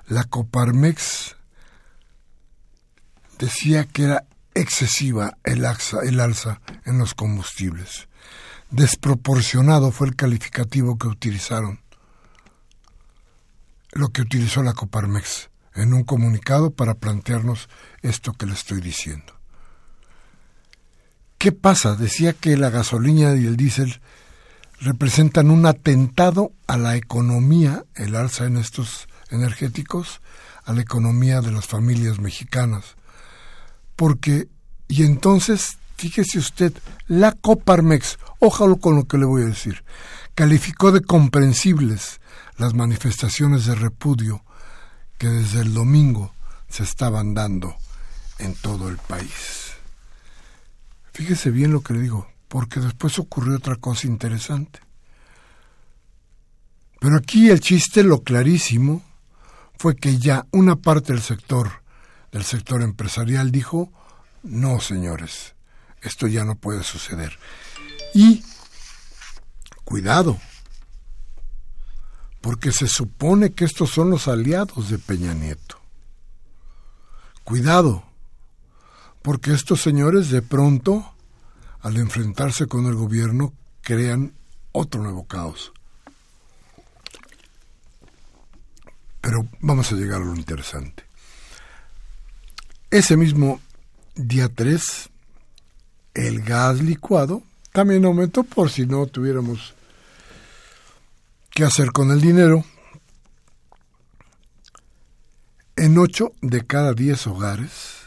[0.07, 1.37] la Coparmex
[3.39, 6.01] decía que era excesiva el alza,
[6.87, 8.08] en los combustibles
[8.71, 11.81] desproporcionado fue el calificativo que utilizaron,
[13.93, 17.69] lo que utilizó la Coparmex en un comunicado para plantearnos
[18.03, 19.35] esto que le estoy diciendo.
[21.39, 21.95] ¿Qué pasa?
[21.95, 24.01] Decía que la gasolina y el diésel
[24.81, 30.21] representan un atentado a la economía, el alza en estos energéticos,
[30.65, 32.97] a la economía de las familias mexicanas.
[33.95, 34.49] Porque,
[34.89, 36.73] y entonces, fíjese usted,
[37.07, 39.85] la Coparmex Ojalá con lo que le voy a decir.
[40.35, 42.21] Calificó de comprensibles
[42.57, 44.45] las manifestaciones de repudio
[45.19, 46.33] que desde el domingo
[46.69, 47.75] se estaban dando
[48.39, 49.73] en todo el país.
[51.13, 54.81] Fíjese bien lo que le digo, porque después ocurrió otra cosa interesante.
[57.01, 59.03] Pero aquí el chiste, lo clarísimo,
[59.77, 61.83] fue que ya una parte del sector,
[62.33, 63.93] del sector empresarial, dijo,
[64.43, 65.55] no, señores,
[66.03, 67.39] esto ya no puede suceder.
[68.15, 68.43] Y
[69.85, 70.39] cuidado,
[72.41, 75.79] porque se supone que estos son los aliados de Peña Nieto.
[77.45, 78.05] Cuidado,
[79.23, 81.15] porque estos señores de pronto,
[81.81, 84.35] al enfrentarse con el gobierno, crean
[84.73, 85.73] otro nuevo caos.
[89.21, 91.05] Pero vamos a llegar a lo interesante.
[92.91, 93.61] Ese mismo
[94.15, 95.11] día 3,
[96.15, 97.43] el gas licuado
[97.79, 99.73] también aumentó por si no tuviéramos
[101.49, 102.65] qué hacer con el dinero.
[105.77, 107.99] En ocho de cada diez hogares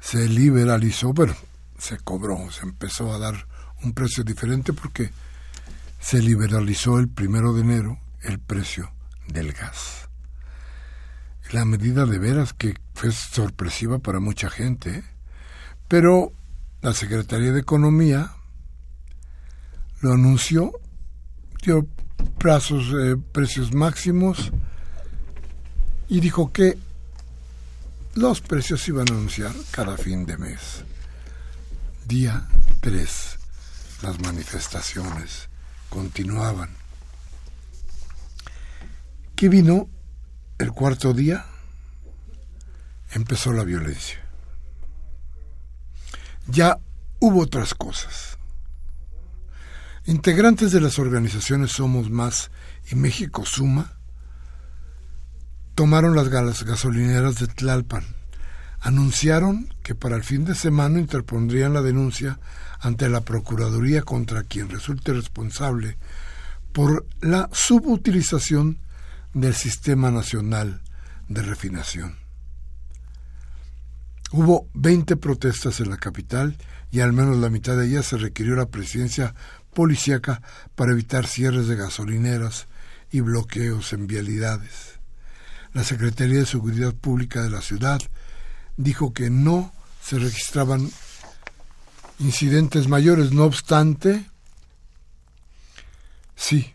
[0.00, 1.36] se liberalizó, bueno,
[1.78, 3.46] se cobró, se empezó a dar
[3.82, 5.10] un precio diferente porque
[6.00, 8.90] se liberalizó el primero de enero el precio
[9.28, 10.08] del gas.
[11.52, 15.04] La medida de veras que fue sorpresiva para mucha gente, ¿eh?
[15.86, 16.32] pero
[16.82, 18.32] la Secretaría de Economía
[20.00, 20.72] lo anunció,
[21.62, 21.86] dio
[22.38, 24.50] plazos, eh, precios máximos
[26.08, 26.78] y dijo que
[28.14, 30.84] los precios se iban a anunciar cada fin de mes.
[32.06, 32.48] Día
[32.80, 33.38] 3,
[34.02, 35.48] las manifestaciones
[35.90, 36.70] continuaban.
[39.36, 39.88] ¿Qué vino?
[40.58, 41.46] El cuarto día
[43.12, 44.29] empezó la violencia
[46.50, 46.78] ya
[47.20, 48.38] hubo otras cosas.
[50.06, 52.50] Integrantes de las organizaciones Somos Más
[52.90, 53.92] y México Suma
[55.74, 58.04] tomaron las gasolineras de Tlalpan.
[58.80, 62.38] Anunciaron que para el fin de semana interpondrían la denuncia
[62.80, 65.98] ante la Procuraduría contra quien resulte responsable
[66.72, 68.78] por la subutilización
[69.34, 70.80] del Sistema Nacional
[71.28, 72.19] de Refinación.
[74.32, 76.56] Hubo 20 protestas en la capital
[76.92, 79.34] y al menos la mitad de ellas se requirió la presidencia
[79.74, 80.42] policíaca
[80.74, 82.68] para evitar cierres de gasolineras
[83.10, 85.00] y bloqueos en vialidades.
[85.72, 88.00] La Secretaría de Seguridad Pública de la ciudad
[88.76, 89.72] dijo que no
[90.02, 90.90] se registraban
[92.18, 94.26] incidentes mayores, no obstante,
[96.36, 96.72] sí,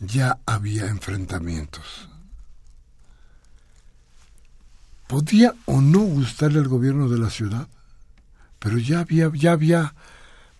[0.00, 2.08] ya había enfrentamientos.
[5.12, 7.68] Podía o no gustarle al gobierno de la ciudad,
[8.58, 9.94] pero ya había, ya había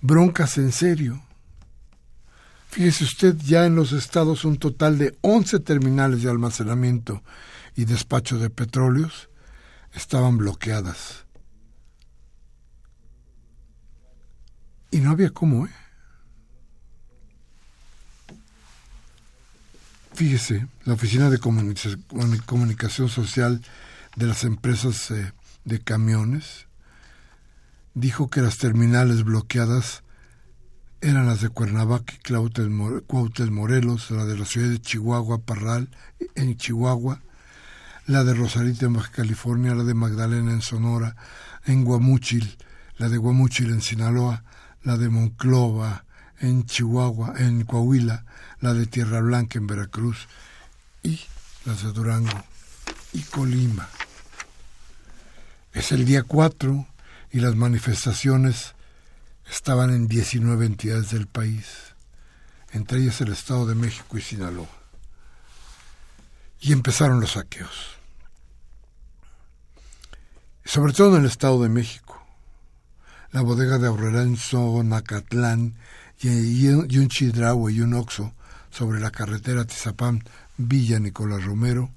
[0.03, 1.22] broncas en serio.
[2.68, 7.22] Fíjese usted, ya en los estados un total de 11 terminales de almacenamiento
[7.76, 9.30] y despacho de petróleos
[9.94, 11.24] estaban bloqueadas.
[14.90, 15.70] Y no había cómo, ¿eh?
[20.12, 23.62] Fíjese, la Oficina de Comunicación Social
[24.16, 25.32] de las empresas eh,
[25.64, 26.66] de camiones
[27.94, 30.02] dijo que las terminales bloqueadas
[31.00, 35.90] eran las de Cuernavaca y Cuautla Morelos, la de la ciudad de Chihuahua, Parral,
[36.36, 37.20] en Chihuahua,
[38.06, 41.16] la de Rosarito en Baja California, la de Magdalena en Sonora,
[41.66, 42.56] en Guamúchil,
[42.98, 44.44] la de Guamúchil en Sinaloa,
[44.84, 46.04] la de Monclova
[46.40, 48.24] en Chihuahua, en Coahuila,
[48.60, 50.28] la de Tierra Blanca en Veracruz
[51.02, 51.20] y
[51.64, 52.44] las de Durango
[53.12, 53.88] y Colima.
[55.72, 56.86] Es el día 4
[57.30, 58.74] y las manifestaciones
[59.50, 61.94] estaban en 19 entidades del país,
[62.72, 64.68] entre ellas el Estado de México y Sinaloa.
[66.60, 67.96] Y empezaron los saqueos.
[70.64, 72.22] Sobre todo en el Estado de México
[73.32, 75.74] la bodega de Aurrerenzo, Nacatlán
[76.20, 78.34] y, un Chidraue y un Oxo
[78.70, 80.22] sobre la carretera Tizapán
[80.58, 81.90] Villa Nicolás Romero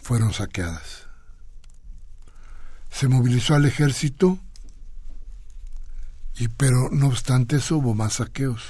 [0.00, 1.05] fueron saqueadas.
[2.96, 4.38] Se movilizó al ejército
[6.38, 8.62] y pero no obstante eso hubo más saqueos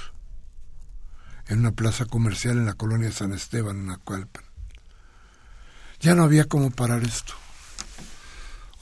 [1.47, 4.43] en una plaza comercial en la colonia San Esteban en Acualpan.
[6.01, 7.35] Ya no había cómo parar esto.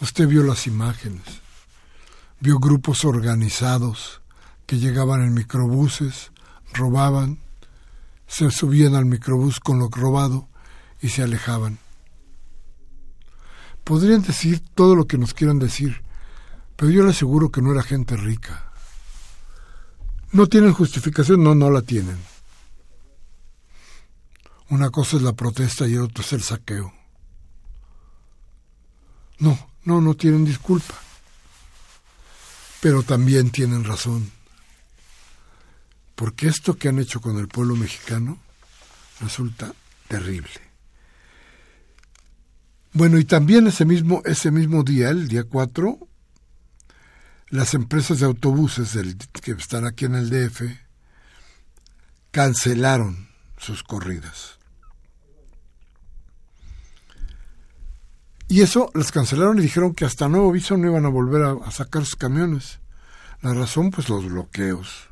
[0.01, 1.21] Usted vio las imágenes
[2.39, 4.21] vio grupos organizados
[4.65, 6.31] que llegaban en microbuses,
[6.73, 7.39] robaban,
[8.27, 10.47] se subían al microbús con lo robado
[11.01, 11.77] y se alejaban.
[13.85, 16.03] Podrían decir todo lo que nos quieran decir,
[16.75, 18.69] pero yo le aseguro que no era gente rica.
[20.33, 21.41] ¿No tienen justificación?
[21.41, 22.17] No, no la tienen.
[24.69, 26.91] Una cosa es la protesta y otra es el saqueo.
[29.39, 30.95] No, no, no tienen disculpa
[32.85, 34.31] pero también tienen razón.
[36.13, 38.37] Porque esto que han hecho con el pueblo mexicano
[39.19, 39.73] resulta
[40.07, 40.64] terrible.
[42.95, 45.99] Bueno, y también ese mismo, ese mismo día, el día 4,
[47.49, 48.97] las empresas de autobuses
[49.41, 50.61] que están aquí en el DF
[52.31, 53.27] cancelaron
[53.57, 54.59] sus corridas.
[58.47, 61.71] Y eso las cancelaron y dijeron que hasta nuevo aviso no iban a volver a,
[61.71, 62.79] sacar sus camiones.
[63.41, 65.09] La razón, pues los bloqueos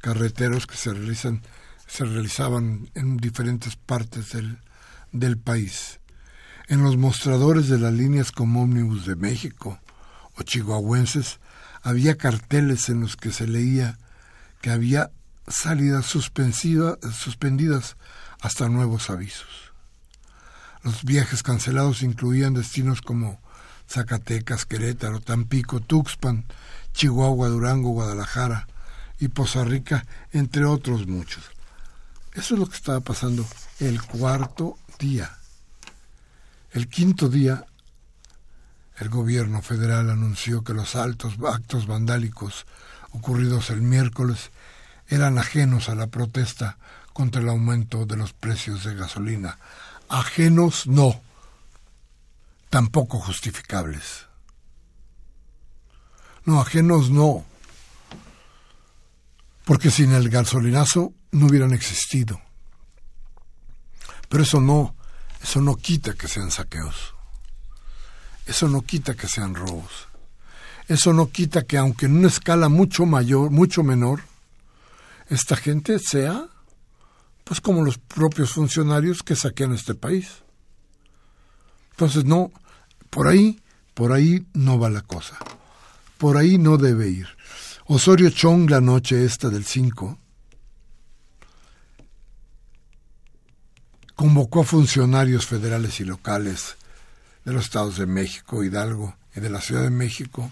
[0.00, 1.42] carreteros que se realizan,
[1.86, 4.58] se realizaban en diferentes partes del,
[5.12, 6.00] del país.
[6.66, 9.78] En los mostradores de las líneas como Ómnibus de México
[10.36, 11.38] o chihuahuenses
[11.82, 13.98] había carteles en los que se leía
[14.62, 15.10] que había
[15.46, 17.96] salidas suspendidas
[18.40, 19.72] hasta nuevos avisos.
[20.82, 23.40] Los viajes cancelados incluían destinos como
[23.86, 26.46] Zacatecas, Querétaro, Tampico, Tuxpan,
[26.94, 28.68] Chihuahua, Durango, Guadalajara
[29.20, 31.44] y Poza Rica, entre otros muchos.
[32.32, 33.46] Eso es lo que estaba pasando
[33.80, 35.30] el cuarto día.
[36.74, 37.64] El quinto día,
[38.98, 42.66] el gobierno federal anunció que los altos actos vandálicos
[43.12, 44.50] ocurridos el miércoles
[45.06, 46.76] eran ajenos a la protesta
[47.12, 49.58] contra el aumento de los precios de gasolina
[50.08, 51.22] ajenos no,
[52.70, 54.26] tampoco justificables.
[56.44, 57.44] No, ajenos no,
[59.64, 62.40] porque sin el gasolinazo no hubieran existido.
[64.28, 64.96] Pero eso no,
[65.44, 67.12] eso no quita que sean saqueos.
[68.46, 70.08] Eso no quita que sean robos.
[70.88, 74.22] Eso no quita que aunque en una escala mucho mayor, mucho menor,
[75.28, 76.48] esta gente sea
[77.44, 80.28] pues como los propios funcionarios que saquean este país.
[81.90, 82.50] Entonces, no,
[83.10, 83.60] por ahí,
[83.92, 85.36] por ahí no va la cosa.
[86.16, 87.28] Por ahí no debe ir.
[87.84, 90.18] Osorio Chong, la noche esta del 5,
[94.14, 96.76] convocó a funcionarios federales y locales
[97.44, 100.50] de los estados de México, Hidalgo y de la Ciudad de México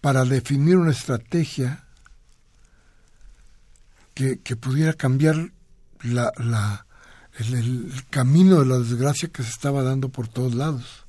[0.00, 1.84] para definir una estrategia
[4.14, 5.50] que, pudiera cambiar
[6.02, 6.86] la, la,
[7.38, 11.04] el, camino de la desgracia que se estaba dando por todos lados.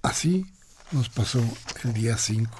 [0.00, 0.46] Así
[0.90, 1.42] nos pasó
[1.84, 2.50] el día 5.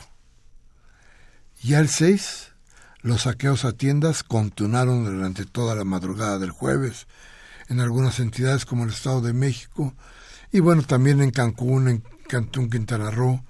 [1.62, 2.52] Y al 6,
[3.00, 7.06] los saqueos a tiendas continuaron durante toda la madrugada del jueves
[7.72, 9.94] en algunas entidades como el Estado de México
[10.52, 13.42] y bueno, también en Cancún, en Cantún, Quintana Roo.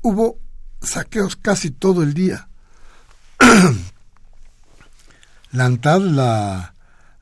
[0.00, 0.38] Hubo
[0.80, 2.48] saqueos casi todo el día.
[5.52, 6.74] la ANTAD, la,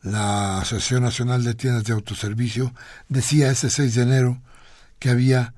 [0.03, 2.73] la Asociación Nacional de Tiendas de Autoservicio,
[3.09, 4.41] decía ese 6 de enero
[5.01, 5.55] que había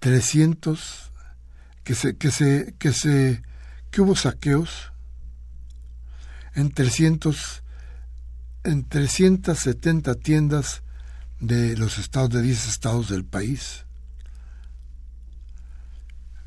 [0.00, 1.12] 300,
[1.84, 3.42] que se, que se, que se,
[3.92, 4.90] que hubo saqueos
[6.54, 7.63] en 300,
[8.64, 10.82] en 370 tiendas
[11.40, 13.84] de los estados, de 10 estados del país.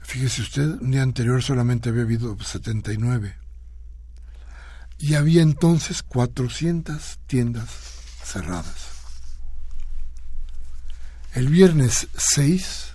[0.01, 3.35] Fíjese usted, un día anterior solamente había habido 79.
[4.99, 7.69] Y había entonces 400 tiendas
[8.23, 8.87] cerradas.
[11.33, 12.93] El viernes 6,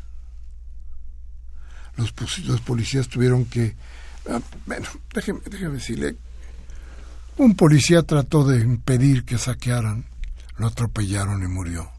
[1.97, 2.13] los,
[2.45, 3.77] los policías tuvieron que...
[4.29, 6.17] Ah, bueno, déjeme, déjeme decirle,
[7.37, 10.05] un policía trató de impedir que saquearan
[10.57, 11.91] lo atropellaron y murió.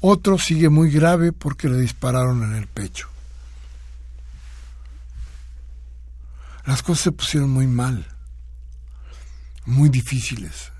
[0.00, 3.08] Otro sigue muy grave porque le dispararon en el pecho.
[6.66, 8.06] Las cosas se pusieron muy mal,
[9.64, 10.72] muy difíciles.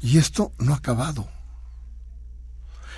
[0.00, 1.28] Y esto no ha acabado.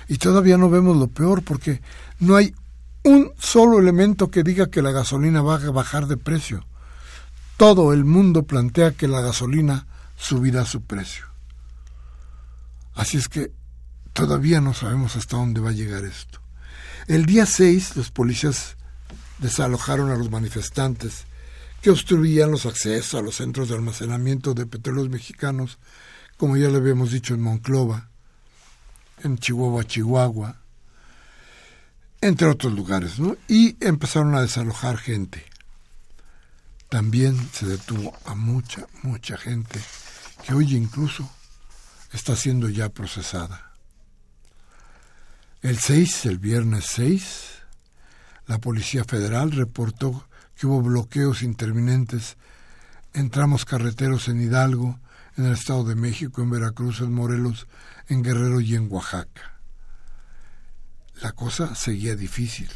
[0.07, 1.81] Y todavía no vemos lo peor porque
[2.19, 2.55] no hay
[3.03, 6.65] un solo elemento que diga que la gasolina va a bajar de precio.
[7.57, 9.87] Todo el mundo plantea que la gasolina
[10.17, 11.25] subirá su precio.
[12.93, 13.51] Así es que
[14.13, 16.39] todavía no sabemos hasta dónde va a llegar esto.
[17.07, 18.75] El día 6 los policías
[19.39, 21.25] desalojaron a los manifestantes
[21.81, 25.77] que obstruían los accesos a los centros de almacenamiento de petróleos mexicanos,
[26.37, 28.09] como ya le habíamos dicho en Monclova,
[29.23, 30.57] en Chihuahua, Chihuahua,
[32.21, 33.37] entre otros lugares, ¿no?
[33.47, 35.45] Y empezaron a desalojar gente.
[36.89, 39.79] También se detuvo a mucha, mucha gente
[40.45, 41.29] que hoy incluso
[42.13, 43.73] está siendo ya procesada.
[45.61, 47.49] El 6, el viernes 6,
[48.47, 52.37] la Policía Federal reportó que hubo bloqueos interminentes
[53.13, 54.99] en tramos carreteros en Hidalgo,
[55.37, 57.67] en el Estado de México, en Veracruz, en Morelos,
[58.07, 59.59] en Guerrero y en Oaxaca.
[61.21, 62.69] La cosa seguía difícil.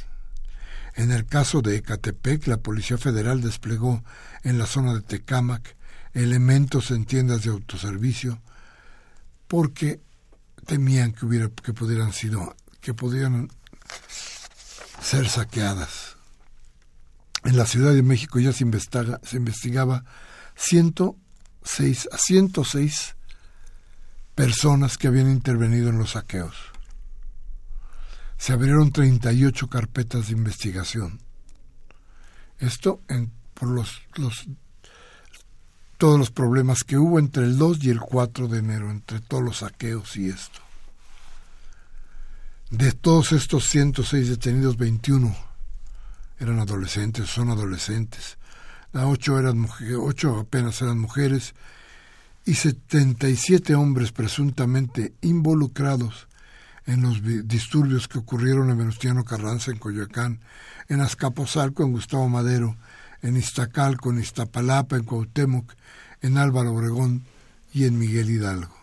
[1.00, 4.04] En el caso de Ecatepec, la Policía Federal desplegó
[4.44, 5.78] en la zona de Tecámac
[6.14, 8.42] elementos en tiendas de autoservicio
[9.48, 10.02] porque
[10.66, 13.50] temían que hubiera que pudieran sido que pudieran
[15.02, 16.18] ser saqueadas.
[17.46, 20.04] En la Ciudad de México ya se, investiga, se investigaba
[20.56, 23.16] 106 a 106
[24.36, 26.69] personas que habían intervenido en los saqueos.
[28.40, 31.20] Se abrieron 38 carpetas de investigación.
[32.58, 33.02] Esto
[33.54, 34.02] por los,
[35.98, 39.44] todos los problemas que hubo entre el 2 y el 4 de enero, entre todos
[39.44, 40.62] los saqueos y esto.
[42.70, 45.36] De todos estos 106 detenidos, 21
[46.40, 48.38] eran adolescentes, son adolescentes.
[48.94, 51.56] La 8, eran mujeres, 8 apenas eran mujeres
[52.46, 56.29] y 77 hombres presuntamente involucrados
[56.90, 60.40] en los disturbios que ocurrieron en Venustiano Carranza, en Coyoacán,
[60.88, 62.76] en Azcapotzalco, en Gustavo Madero,
[63.22, 65.74] en Iztacalco, en Iztapalapa, en Cuauhtémoc,
[66.22, 67.26] en Álvaro Obregón
[67.74, 68.76] y en Miguel Hidalgo.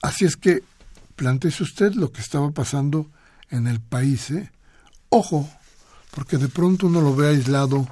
[0.00, 0.62] Así es que
[1.16, 3.10] planteese usted lo que estaba pasando
[3.50, 4.30] en el país.
[4.30, 4.50] ¿eh?
[5.10, 5.50] Ojo,
[6.12, 7.86] porque de pronto uno lo ve aislado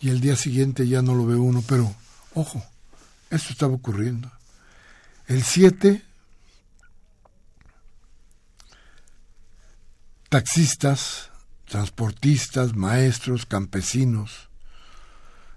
[0.00, 1.94] y el día siguiente ya no lo ve uno, pero
[2.34, 2.64] ojo,
[3.28, 4.30] esto estaba ocurriendo.
[5.26, 6.02] El 7,
[10.32, 11.30] taxistas,
[11.66, 14.48] transportistas, maestros, campesinos,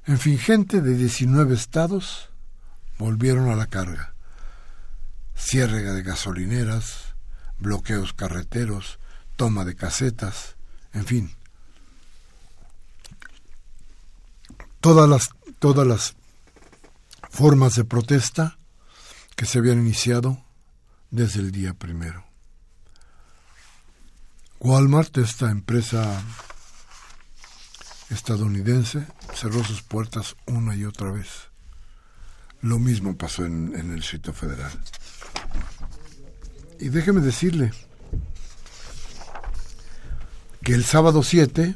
[0.05, 2.29] en fin, gente de 19 estados
[2.97, 4.15] volvieron a la carga.
[5.33, 7.15] Cierre de gasolineras,
[7.57, 8.99] bloqueos carreteros,
[9.37, 10.57] toma de casetas,
[10.91, 11.35] en fin.
[14.81, 16.15] Todas las, todas las
[17.29, 18.57] formas de protesta
[19.37, 20.43] que se habían iniciado
[21.11, 22.34] desde el día primero.
[24.65, 26.23] Walmart, esta empresa
[28.09, 31.51] estadounidense, cerró sus puertas una y otra vez.
[32.61, 34.71] Lo mismo pasó en, el sitio federal.
[36.79, 37.73] Y déjeme decirle
[40.63, 41.75] que el sábado 7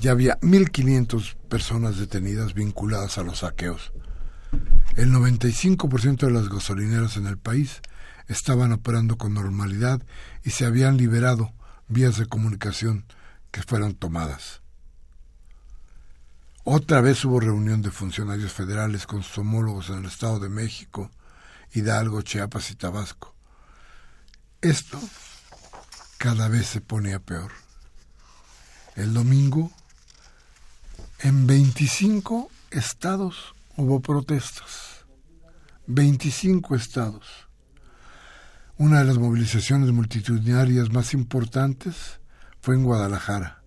[0.00, 3.92] ya había 1.500 personas detenidas vinculadas a los saqueos.
[4.96, 7.80] El 95% de las gasolineras en el país
[8.28, 10.02] estaban operando con normalidad
[10.44, 11.52] y se habían liberado
[11.88, 13.04] vías de comunicación
[13.50, 14.62] que fueron tomadas.
[16.64, 21.10] Otra vez hubo reunión de funcionarios federales con sus homólogos en el Estado de México,
[21.72, 23.34] Hidalgo, Chiapas y Tabasco.
[24.60, 25.00] Esto
[26.18, 27.50] cada vez se ponía peor.
[28.94, 29.72] El domingo,
[31.18, 35.04] en 25 estados hubo protestas.
[35.86, 37.48] 25 estados.
[38.82, 42.18] Una de las movilizaciones multitudinarias más importantes
[42.60, 43.62] fue en Guadalajara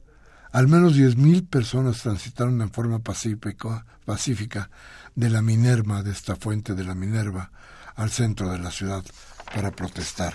[0.51, 4.69] al menos 10.000 personas transitaron en forma pacífica,
[5.15, 7.51] de la Minerva, de esta fuente de la Minerva,
[7.95, 9.05] al centro de la ciudad
[9.53, 10.33] para protestar.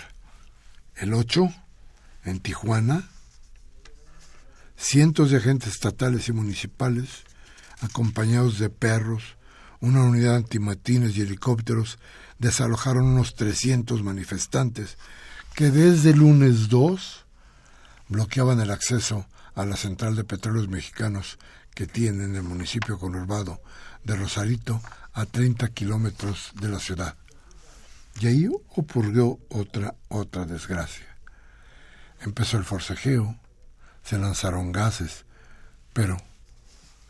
[0.95, 1.47] El 8,
[2.25, 3.07] en Tijuana,
[4.75, 7.23] cientos de agentes estatales y municipales,
[7.81, 9.37] acompañados de perros,
[9.79, 11.97] una unidad antimatines y helicópteros,
[12.41, 14.97] desalojaron unos 300 manifestantes
[15.53, 17.25] que desde el lunes 2
[18.07, 21.37] bloqueaban el acceso a la central de petróleos mexicanos
[21.75, 23.61] que tiene en el municipio conurbado
[24.03, 24.81] de Rosarito
[25.13, 27.15] a 30 kilómetros de la ciudad.
[28.19, 31.15] Y ahí ocurrió otra, otra desgracia.
[32.21, 33.39] Empezó el forcejeo,
[34.03, 35.25] se lanzaron gases,
[35.93, 36.17] pero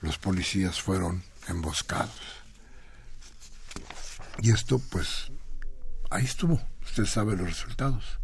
[0.02, 2.41] los policías fueron emboscados.
[4.40, 5.32] Y esto, pues,
[6.10, 6.62] ahí estuvo.
[6.84, 8.20] Usted sabe los resultados.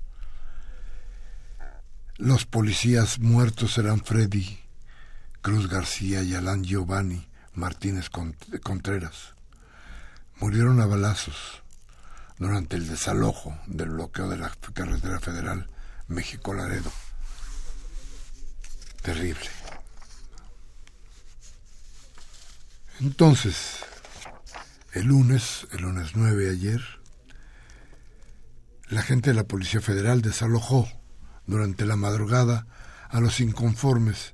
[2.17, 4.59] Los policías muertos eran Freddy
[5.41, 9.35] Cruz García y Alan Giovanni Martínez Contreras.
[10.39, 11.63] Murieron a balazos
[12.37, 15.69] durante el desalojo del bloqueo de la carretera federal
[16.07, 16.91] México-Laredo.
[19.01, 19.49] Terrible.
[22.99, 23.85] Entonces,
[24.97, 26.81] el lunes, el lunes 9 ayer,
[28.89, 30.89] la gente de la Policía Federal desalojó
[31.45, 32.65] durante la madrugada
[33.09, 34.33] a los inconformes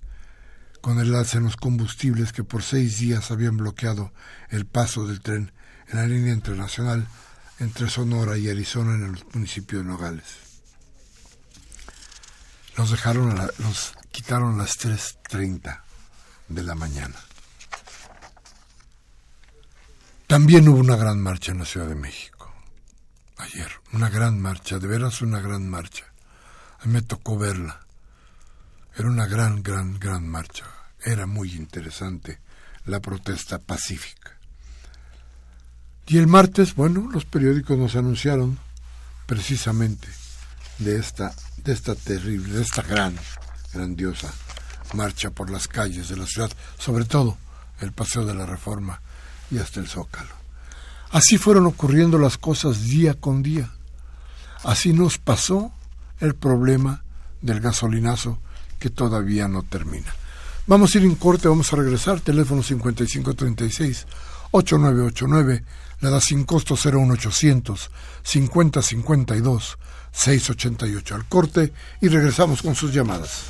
[0.82, 4.14] con el alza en los combustibles que por seis días habían bloqueado
[4.50, 5.52] el paso del tren
[5.90, 7.08] en la línea internacional
[7.60, 10.26] entre Sonora y Arizona en el municipio de Nogales.
[12.78, 15.82] Los dejaron, los quitaron a las 3.30
[16.48, 17.16] de la mañana.
[20.34, 22.52] También hubo una gran marcha en la Ciudad de México.
[23.38, 26.06] Ayer, una gran marcha, de veras una gran marcha
[26.86, 27.82] me tocó verla.
[28.98, 30.66] Era una gran, gran, gran marcha.
[31.06, 32.40] Era muy interesante
[32.86, 34.32] la protesta pacífica.
[36.08, 38.58] Y el martes, bueno, los periódicos nos anunciaron
[39.28, 40.08] precisamente
[40.80, 43.16] de esta, de esta terrible, de esta gran,
[43.72, 44.34] grandiosa
[44.96, 47.38] marcha por las calles de la ciudad, sobre todo
[47.82, 49.00] el Paseo de la Reforma
[49.54, 50.34] y hasta el Zócalo.
[51.12, 53.70] Así fueron ocurriendo las cosas día con día.
[54.64, 55.72] Así nos pasó
[56.20, 57.04] el problema
[57.42, 58.40] del gasolinazo
[58.80, 60.12] que todavía no termina.
[60.66, 62.20] Vamos a ir en corte, vamos a regresar.
[62.22, 65.64] Teléfono 5536-8989,
[66.00, 67.92] le da sin costo 01800
[68.24, 69.78] 5052
[70.12, 73.46] 688 al corte y regresamos con sus llamadas.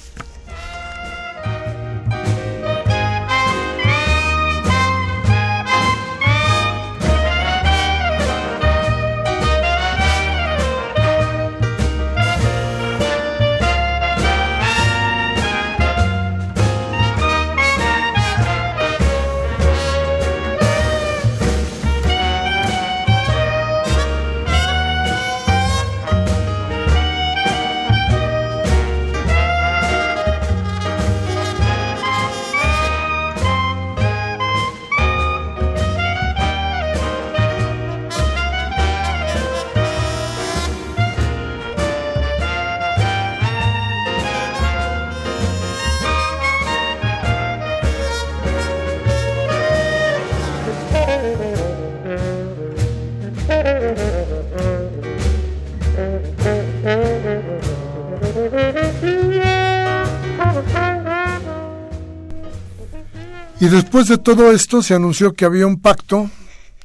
[63.74, 66.30] Después de todo esto se anunció que había un pacto,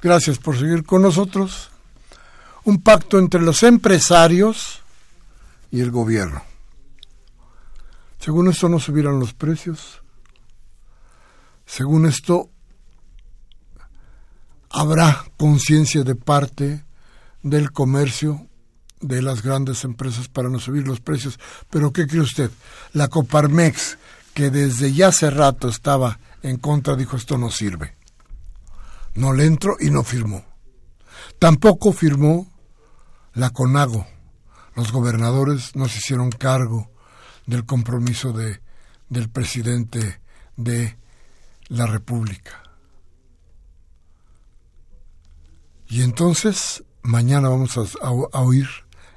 [0.01, 1.71] gracias por seguir con nosotros,
[2.65, 4.81] un pacto entre los empresarios
[5.71, 6.43] y el gobierno.
[8.19, 10.01] Según esto no subirán los precios.
[11.67, 12.49] Según esto
[14.71, 16.87] habrá conciencia de parte
[17.43, 18.49] del comercio
[19.01, 21.39] de las grandes empresas para no subir los precios.
[21.69, 22.51] Pero ¿qué cree usted?
[22.95, 23.99] La Coparmex,
[24.33, 27.97] que desde ya hace rato estaba en contra, dijo esto no sirve.
[29.15, 30.45] No le entró y no firmó.
[31.39, 32.53] Tampoco firmó
[33.35, 34.07] la CONAGO.
[34.75, 36.91] Los gobernadores no se hicieron cargo
[37.47, 38.61] del compromiso de,
[39.09, 40.21] del presidente
[40.57, 40.97] de
[41.69, 42.63] la República.
[45.87, 48.69] Y entonces mañana vamos a, a, oír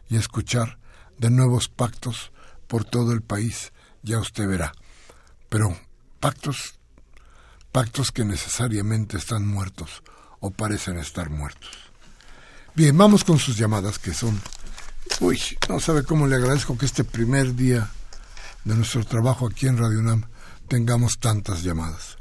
[0.10, 0.80] y a escuchar
[1.18, 2.32] de nuevos pactos
[2.68, 4.72] por todo el país, ya usted verá.
[5.50, 5.78] Pero
[6.22, 6.80] pactos,
[7.72, 10.04] pactos que necesariamente están muertos
[10.40, 11.70] o parecen estar muertos.
[12.76, 14.40] Bien, vamos con sus llamadas que son...
[15.20, 17.90] Uy, no sabe cómo le agradezco que este primer día
[18.64, 20.26] de nuestro trabajo aquí en Radio UNAM
[20.68, 22.18] tengamos tantas llamadas.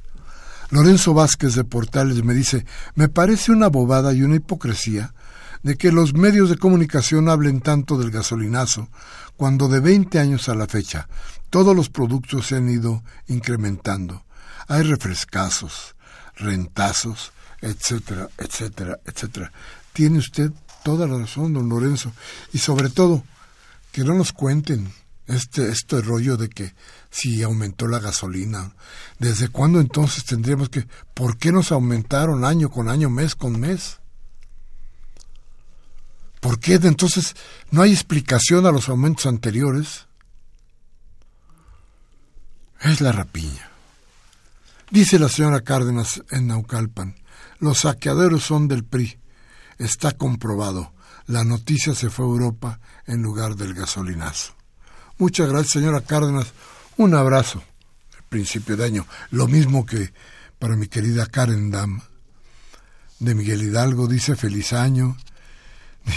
[0.70, 5.14] Lorenzo Vázquez de Portales me dice, me parece una bobada y una hipocresía
[5.62, 8.88] de que los medios de comunicación hablen tanto del gasolinazo,
[9.36, 11.08] cuando de 20 años a la fecha
[11.50, 14.24] todos los productos se han ido incrementando.
[14.70, 15.96] Hay refrescazos,
[16.36, 19.52] rentazos, etcétera, etcétera, etcétera.
[19.92, 20.52] Tiene usted
[20.84, 22.12] toda la razón, don Lorenzo.
[22.52, 23.24] Y sobre todo,
[23.90, 24.92] que no nos cuenten
[25.26, 26.72] este, este rollo de que
[27.10, 28.72] si aumentó la gasolina,
[29.18, 33.98] ¿desde cuándo entonces tendríamos que, por qué nos aumentaron año con año, mes con mes?
[36.38, 37.34] ¿Por qué entonces
[37.72, 40.06] no hay explicación a los aumentos anteriores?
[42.82, 43.69] Es la rapiña.
[44.90, 47.14] Dice la señora Cárdenas en Naucalpan,
[47.60, 49.20] los saqueadores son del PRI.
[49.78, 50.92] Está comprobado.
[51.26, 54.54] La noticia se fue a Europa en lugar del gasolinazo.
[55.18, 56.52] Muchas gracias, señora Cárdenas.
[56.96, 57.62] Un abrazo.
[58.16, 59.06] El principio de año.
[59.30, 60.12] Lo mismo que
[60.58, 62.02] para mi querida Karen Dam.
[63.20, 65.16] De Miguel Hidalgo dice feliz año.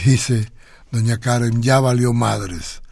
[0.05, 0.51] Dice
[0.91, 2.82] doña Karen, ya valió madres.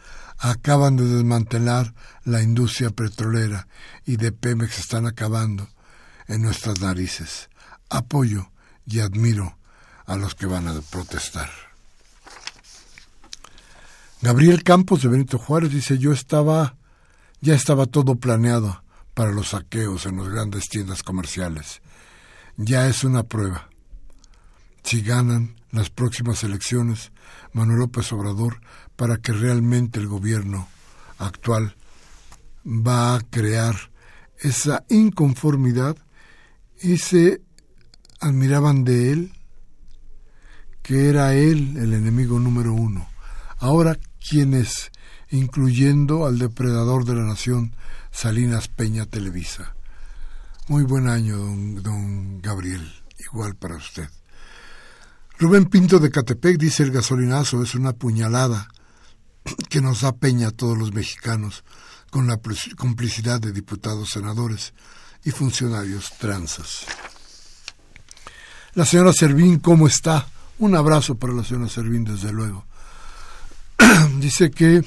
[0.44, 3.68] Acaban de desmantelar la industria petrolera
[4.04, 5.68] y de Pemex están acabando
[6.26, 7.48] en nuestras narices.
[7.88, 8.50] Apoyo
[8.84, 9.56] y admiro
[10.04, 11.48] a los que van a protestar.
[14.20, 16.74] Gabriel Campos de Benito Juárez dice, yo estaba,
[17.40, 18.82] ya estaba todo planeado
[19.14, 21.82] para los saqueos en las grandes tiendas comerciales.
[22.56, 23.68] Ya es una prueba.
[24.82, 27.12] Si ganan, las próximas elecciones
[27.52, 28.60] Manuel López Obrador
[28.96, 30.68] para que realmente el gobierno
[31.18, 31.76] actual
[32.66, 33.76] va a crear
[34.40, 35.96] esa inconformidad
[36.80, 37.40] y se
[38.20, 39.32] admiraban de él
[40.82, 43.08] que era él el enemigo número uno.
[43.58, 43.96] Ahora,
[44.28, 44.90] ¿quién es?
[45.30, 47.76] Incluyendo al depredador de la nación,
[48.10, 49.74] Salinas Peña Televisa.
[50.68, 52.92] Muy buen año, don, don Gabriel.
[53.18, 54.08] Igual para usted.
[55.38, 58.68] Rubén Pinto de Catepec dice el gasolinazo es una puñalada
[59.68, 61.64] que nos da peña a todos los mexicanos
[62.10, 62.38] con la
[62.76, 64.74] complicidad de diputados, senadores
[65.24, 66.84] y funcionarios transas.
[68.74, 70.26] La señora Servín, ¿cómo está?
[70.58, 72.64] Un abrazo para la señora Servín, desde luego.
[74.18, 74.82] Dice que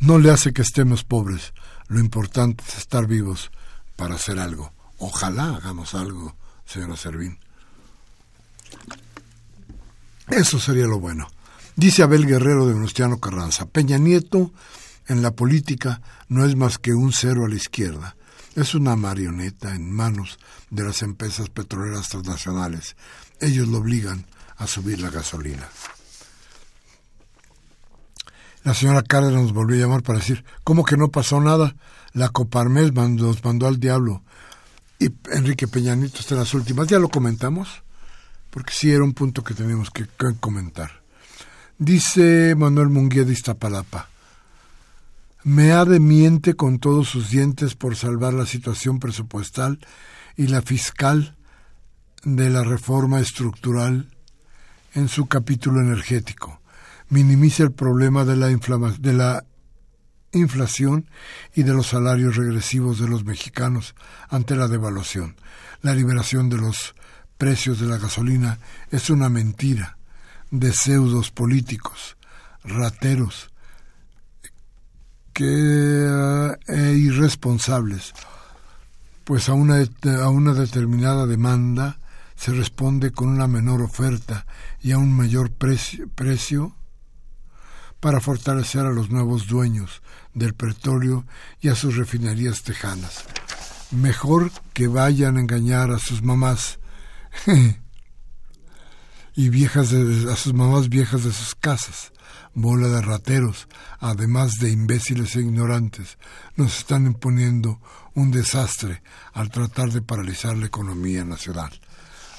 [0.00, 1.52] no le hace que estemos pobres.
[1.88, 3.50] Lo importante es estar vivos
[3.96, 4.72] para hacer algo.
[4.98, 7.38] Ojalá hagamos algo, señora Servín.
[10.28, 11.28] Eso sería lo bueno.
[11.76, 14.52] Dice Abel Guerrero de Venustiano Carranza, Peña Nieto
[15.06, 18.16] en la política no es más que un cero a la izquierda.
[18.54, 20.38] Es una marioneta en manos
[20.70, 22.96] de las empresas petroleras transnacionales.
[23.40, 25.68] Ellos lo obligan a subir la gasolina.
[28.62, 31.76] La señora Cárdenas nos volvió a llamar para decir, ¿cómo que no pasó nada?
[32.12, 34.22] La Coparmes nos mandó al diablo.
[34.98, 36.86] Y Enrique Peña Nieto está en las últimas.
[36.86, 37.82] Ya lo comentamos
[38.50, 40.06] porque sí era un punto que teníamos que,
[40.40, 41.03] comentar.
[41.78, 44.08] Dice Manuel Munguía de Iztapalapa,
[45.42, 49.80] me ha de miente con todos sus dientes por salvar la situación presupuestal
[50.36, 51.36] y la fiscal
[52.22, 54.08] de la reforma estructural
[54.94, 56.60] en su capítulo energético.
[57.08, 59.44] Minimiza el problema de la, de la
[60.30, 61.10] inflación
[61.56, 63.96] y de los salarios regresivos de los mexicanos
[64.28, 65.34] ante la devaluación,
[65.82, 66.94] la liberación de los
[67.36, 68.60] precios de la gasolina
[68.92, 69.98] es una mentira
[70.50, 72.16] de pseudos políticos,
[72.64, 73.50] rateros
[75.32, 78.14] que, e irresponsables,
[79.24, 79.84] pues a una,
[80.22, 81.98] a una determinada demanda
[82.36, 84.46] se responde con una menor oferta
[84.80, 86.74] y a un mayor precio, precio
[88.00, 90.02] para fortalecer a los nuevos dueños
[90.34, 91.24] del petróleo
[91.60, 93.24] y a sus refinerías tejanas.
[93.90, 96.78] Mejor que vayan a engañar a sus mamás
[99.34, 102.12] y viejas de, a sus mamás viejas de sus casas,
[102.54, 103.68] bola de rateros,
[103.98, 106.18] además de imbéciles e ignorantes,
[106.56, 107.80] nos están imponiendo
[108.14, 111.70] un desastre al tratar de paralizar la economía nacional.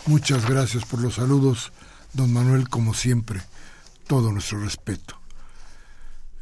[0.05, 1.73] Muchas gracias por los saludos,
[2.13, 3.41] don Manuel, como siempre,
[4.07, 5.19] todo nuestro respeto.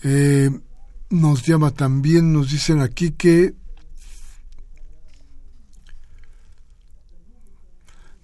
[0.03, 0.51] Eh,
[1.09, 3.55] nos llama también, nos dicen aquí que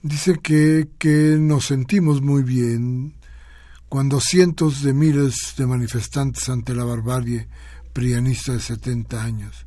[0.02, 3.16] dice que, que nos sentimos muy bien
[3.90, 7.48] cuando cientos de miles de manifestantes ante la barbarie
[7.94, 9.66] prianista de 70 años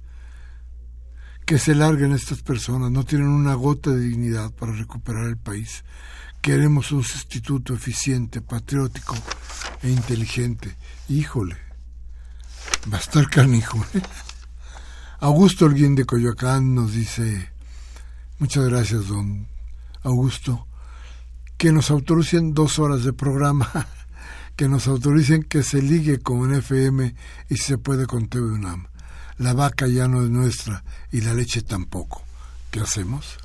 [1.45, 5.85] que se larguen estas personas, no tienen una gota de dignidad para recuperar el país.
[6.41, 9.15] Queremos un sustituto eficiente, patriótico
[9.83, 10.77] e inteligente.
[11.09, 11.57] Híjole,
[12.93, 13.85] va a estar canijo.
[13.95, 14.03] ¿eh?
[15.21, 17.51] Augusto Alguien de Coyoacán nos dice,
[18.39, 19.52] muchas gracias, don
[20.03, 20.67] Augusto,
[21.57, 23.69] que nos autoricen dos horas de programa,
[24.57, 27.15] que nos autoricen que se ligue con FM
[27.49, 28.89] y se puede con TV UNAM.
[29.39, 32.23] La vaca ya no es nuestra y la leche tampoco.
[32.71, 33.39] ¿Qué hacemos?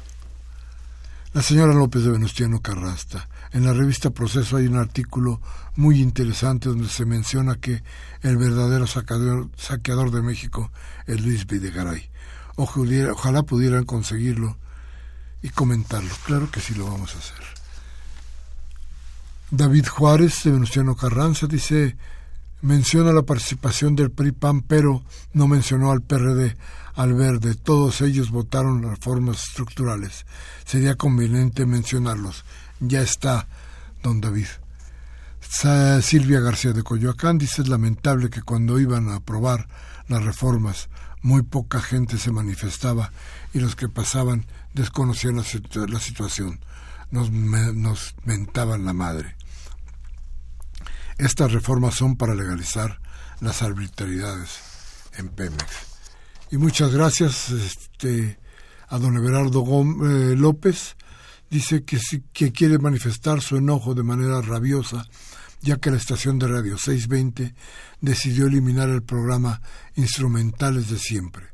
[1.33, 3.29] La señora López de Venustiano Carrasta.
[3.51, 5.41] En la revista Proceso hay un artículo
[5.75, 7.83] muy interesante donde se menciona que
[8.21, 10.71] el verdadero saqueador, de México
[11.05, 12.09] es Luis Videgaray.
[12.55, 14.57] Ojalá pudieran conseguirlo
[15.41, 16.13] y comentarlo.
[16.25, 17.43] Claro que sí lo vamos a hacer.
[19.49, 21.95] David Juárez de Venustiano Carranza dice
[22.61, 26.57] menciona la participación del PRI-PAN, pero no mencionó al PRD,
[26.95, 27.55] al Verde.
[27.55, 30.25] Todos ellos votaron reformas estructurales.
[30.65, 32.43] Sería conveniente mencionarlos.
[32.79, 33.47] Ya está,
[34.03, 34.47] don David.
[35.49, 39.67] Silvia García de Coyoacán dice es lamentable que cuando iban a aprobar
[40.07, 40.89] las reformas
[41.21, 43.11] muy poca gente se manifestaba
[43.53, 45.43] y los que pasaban desconocían la,
[45.99, 46.59] situación.
[47.11, 49.35] Nos, nos mentaban la madre.
[51.17, 52.99] Estas reformas son para legalizar
[53.39, 54.59] las arbitrariedades
[55.17, 55.65] en Pemex.
[56.51, 58.39] Y muchas gracias este,
[58.87, 60.95] a don Everardo eh, López.
[61.49, 61.99] Dice que,
[62.33, 65.07] que quiere manifestar su enojo de manera rabiosa,
[65.61, 67.53] ya que la estación de radio 620
[68.01, 69.61] decidió eliminar el programa
[69.95, 71.47] Instrumentales de Siempre,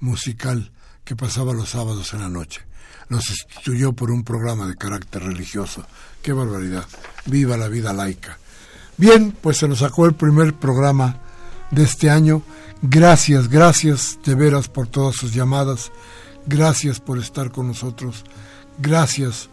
[0.00, 0.72] musical
[1.04, 2.62] que pasaba los sábados en la noche.
[3.08, 5.86] Lo sustituyó por un programa de carácter religioso.
[6.22, 6.84] ¡Qué barbaridad!
[7.26, 8.38] ¡Viva la vida laica!
[8.96, 11.20] Bien, pues se nos sacó el primer programa
[11.70, 12.42] de este año.
[12.82, 15.90] Gracias, gracias de veras por todas sus llamadas.
[16.46, 18.24] Gracias por estar con nosotros.
[18.78, 19.48] Gracias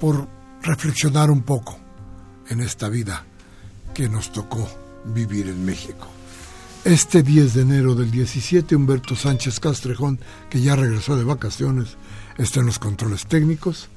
[0.00, 0.28] por
[0.62, 1.78] reflexionar un poco
[2.48, 3.24] en esta vida
[3.94, 4.68] que nos tocó
[5.04, 6.06] vivir en México.
[6.84, 10.18] Este 10 de enero del 17, Humberto Sánchez Castrejón,
[10.50, 11.96] que ya regresó de vacaciones,
[12.38, 13.88] está en los controles técnicos.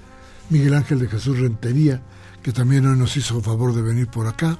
[0.50, 2.02] Miguel Ángel de Jesús Rentería,
[2.44, 4.60] que también hoy nos hizo favor de venir por acá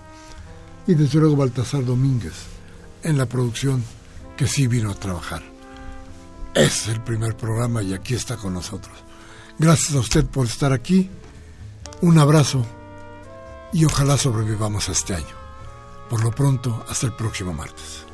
[0.88, 2.34] y desde luego Baltasar Domínguez
[3.04, 3.84] en la producción
[4.36, 5.44] que sí vino a trabajar.
[6.56, 8.96] Es el primer programa y aquí está con nosotros.
[9.60, 11.10] Gracias a usted por estar aquí.
[12.02, 12.66] Un abrazo
[13.74, 15.36] y ojalá sobrevivamos a este año.
[16.10, 18.06] Por lo pronto, hasta el próximo martes.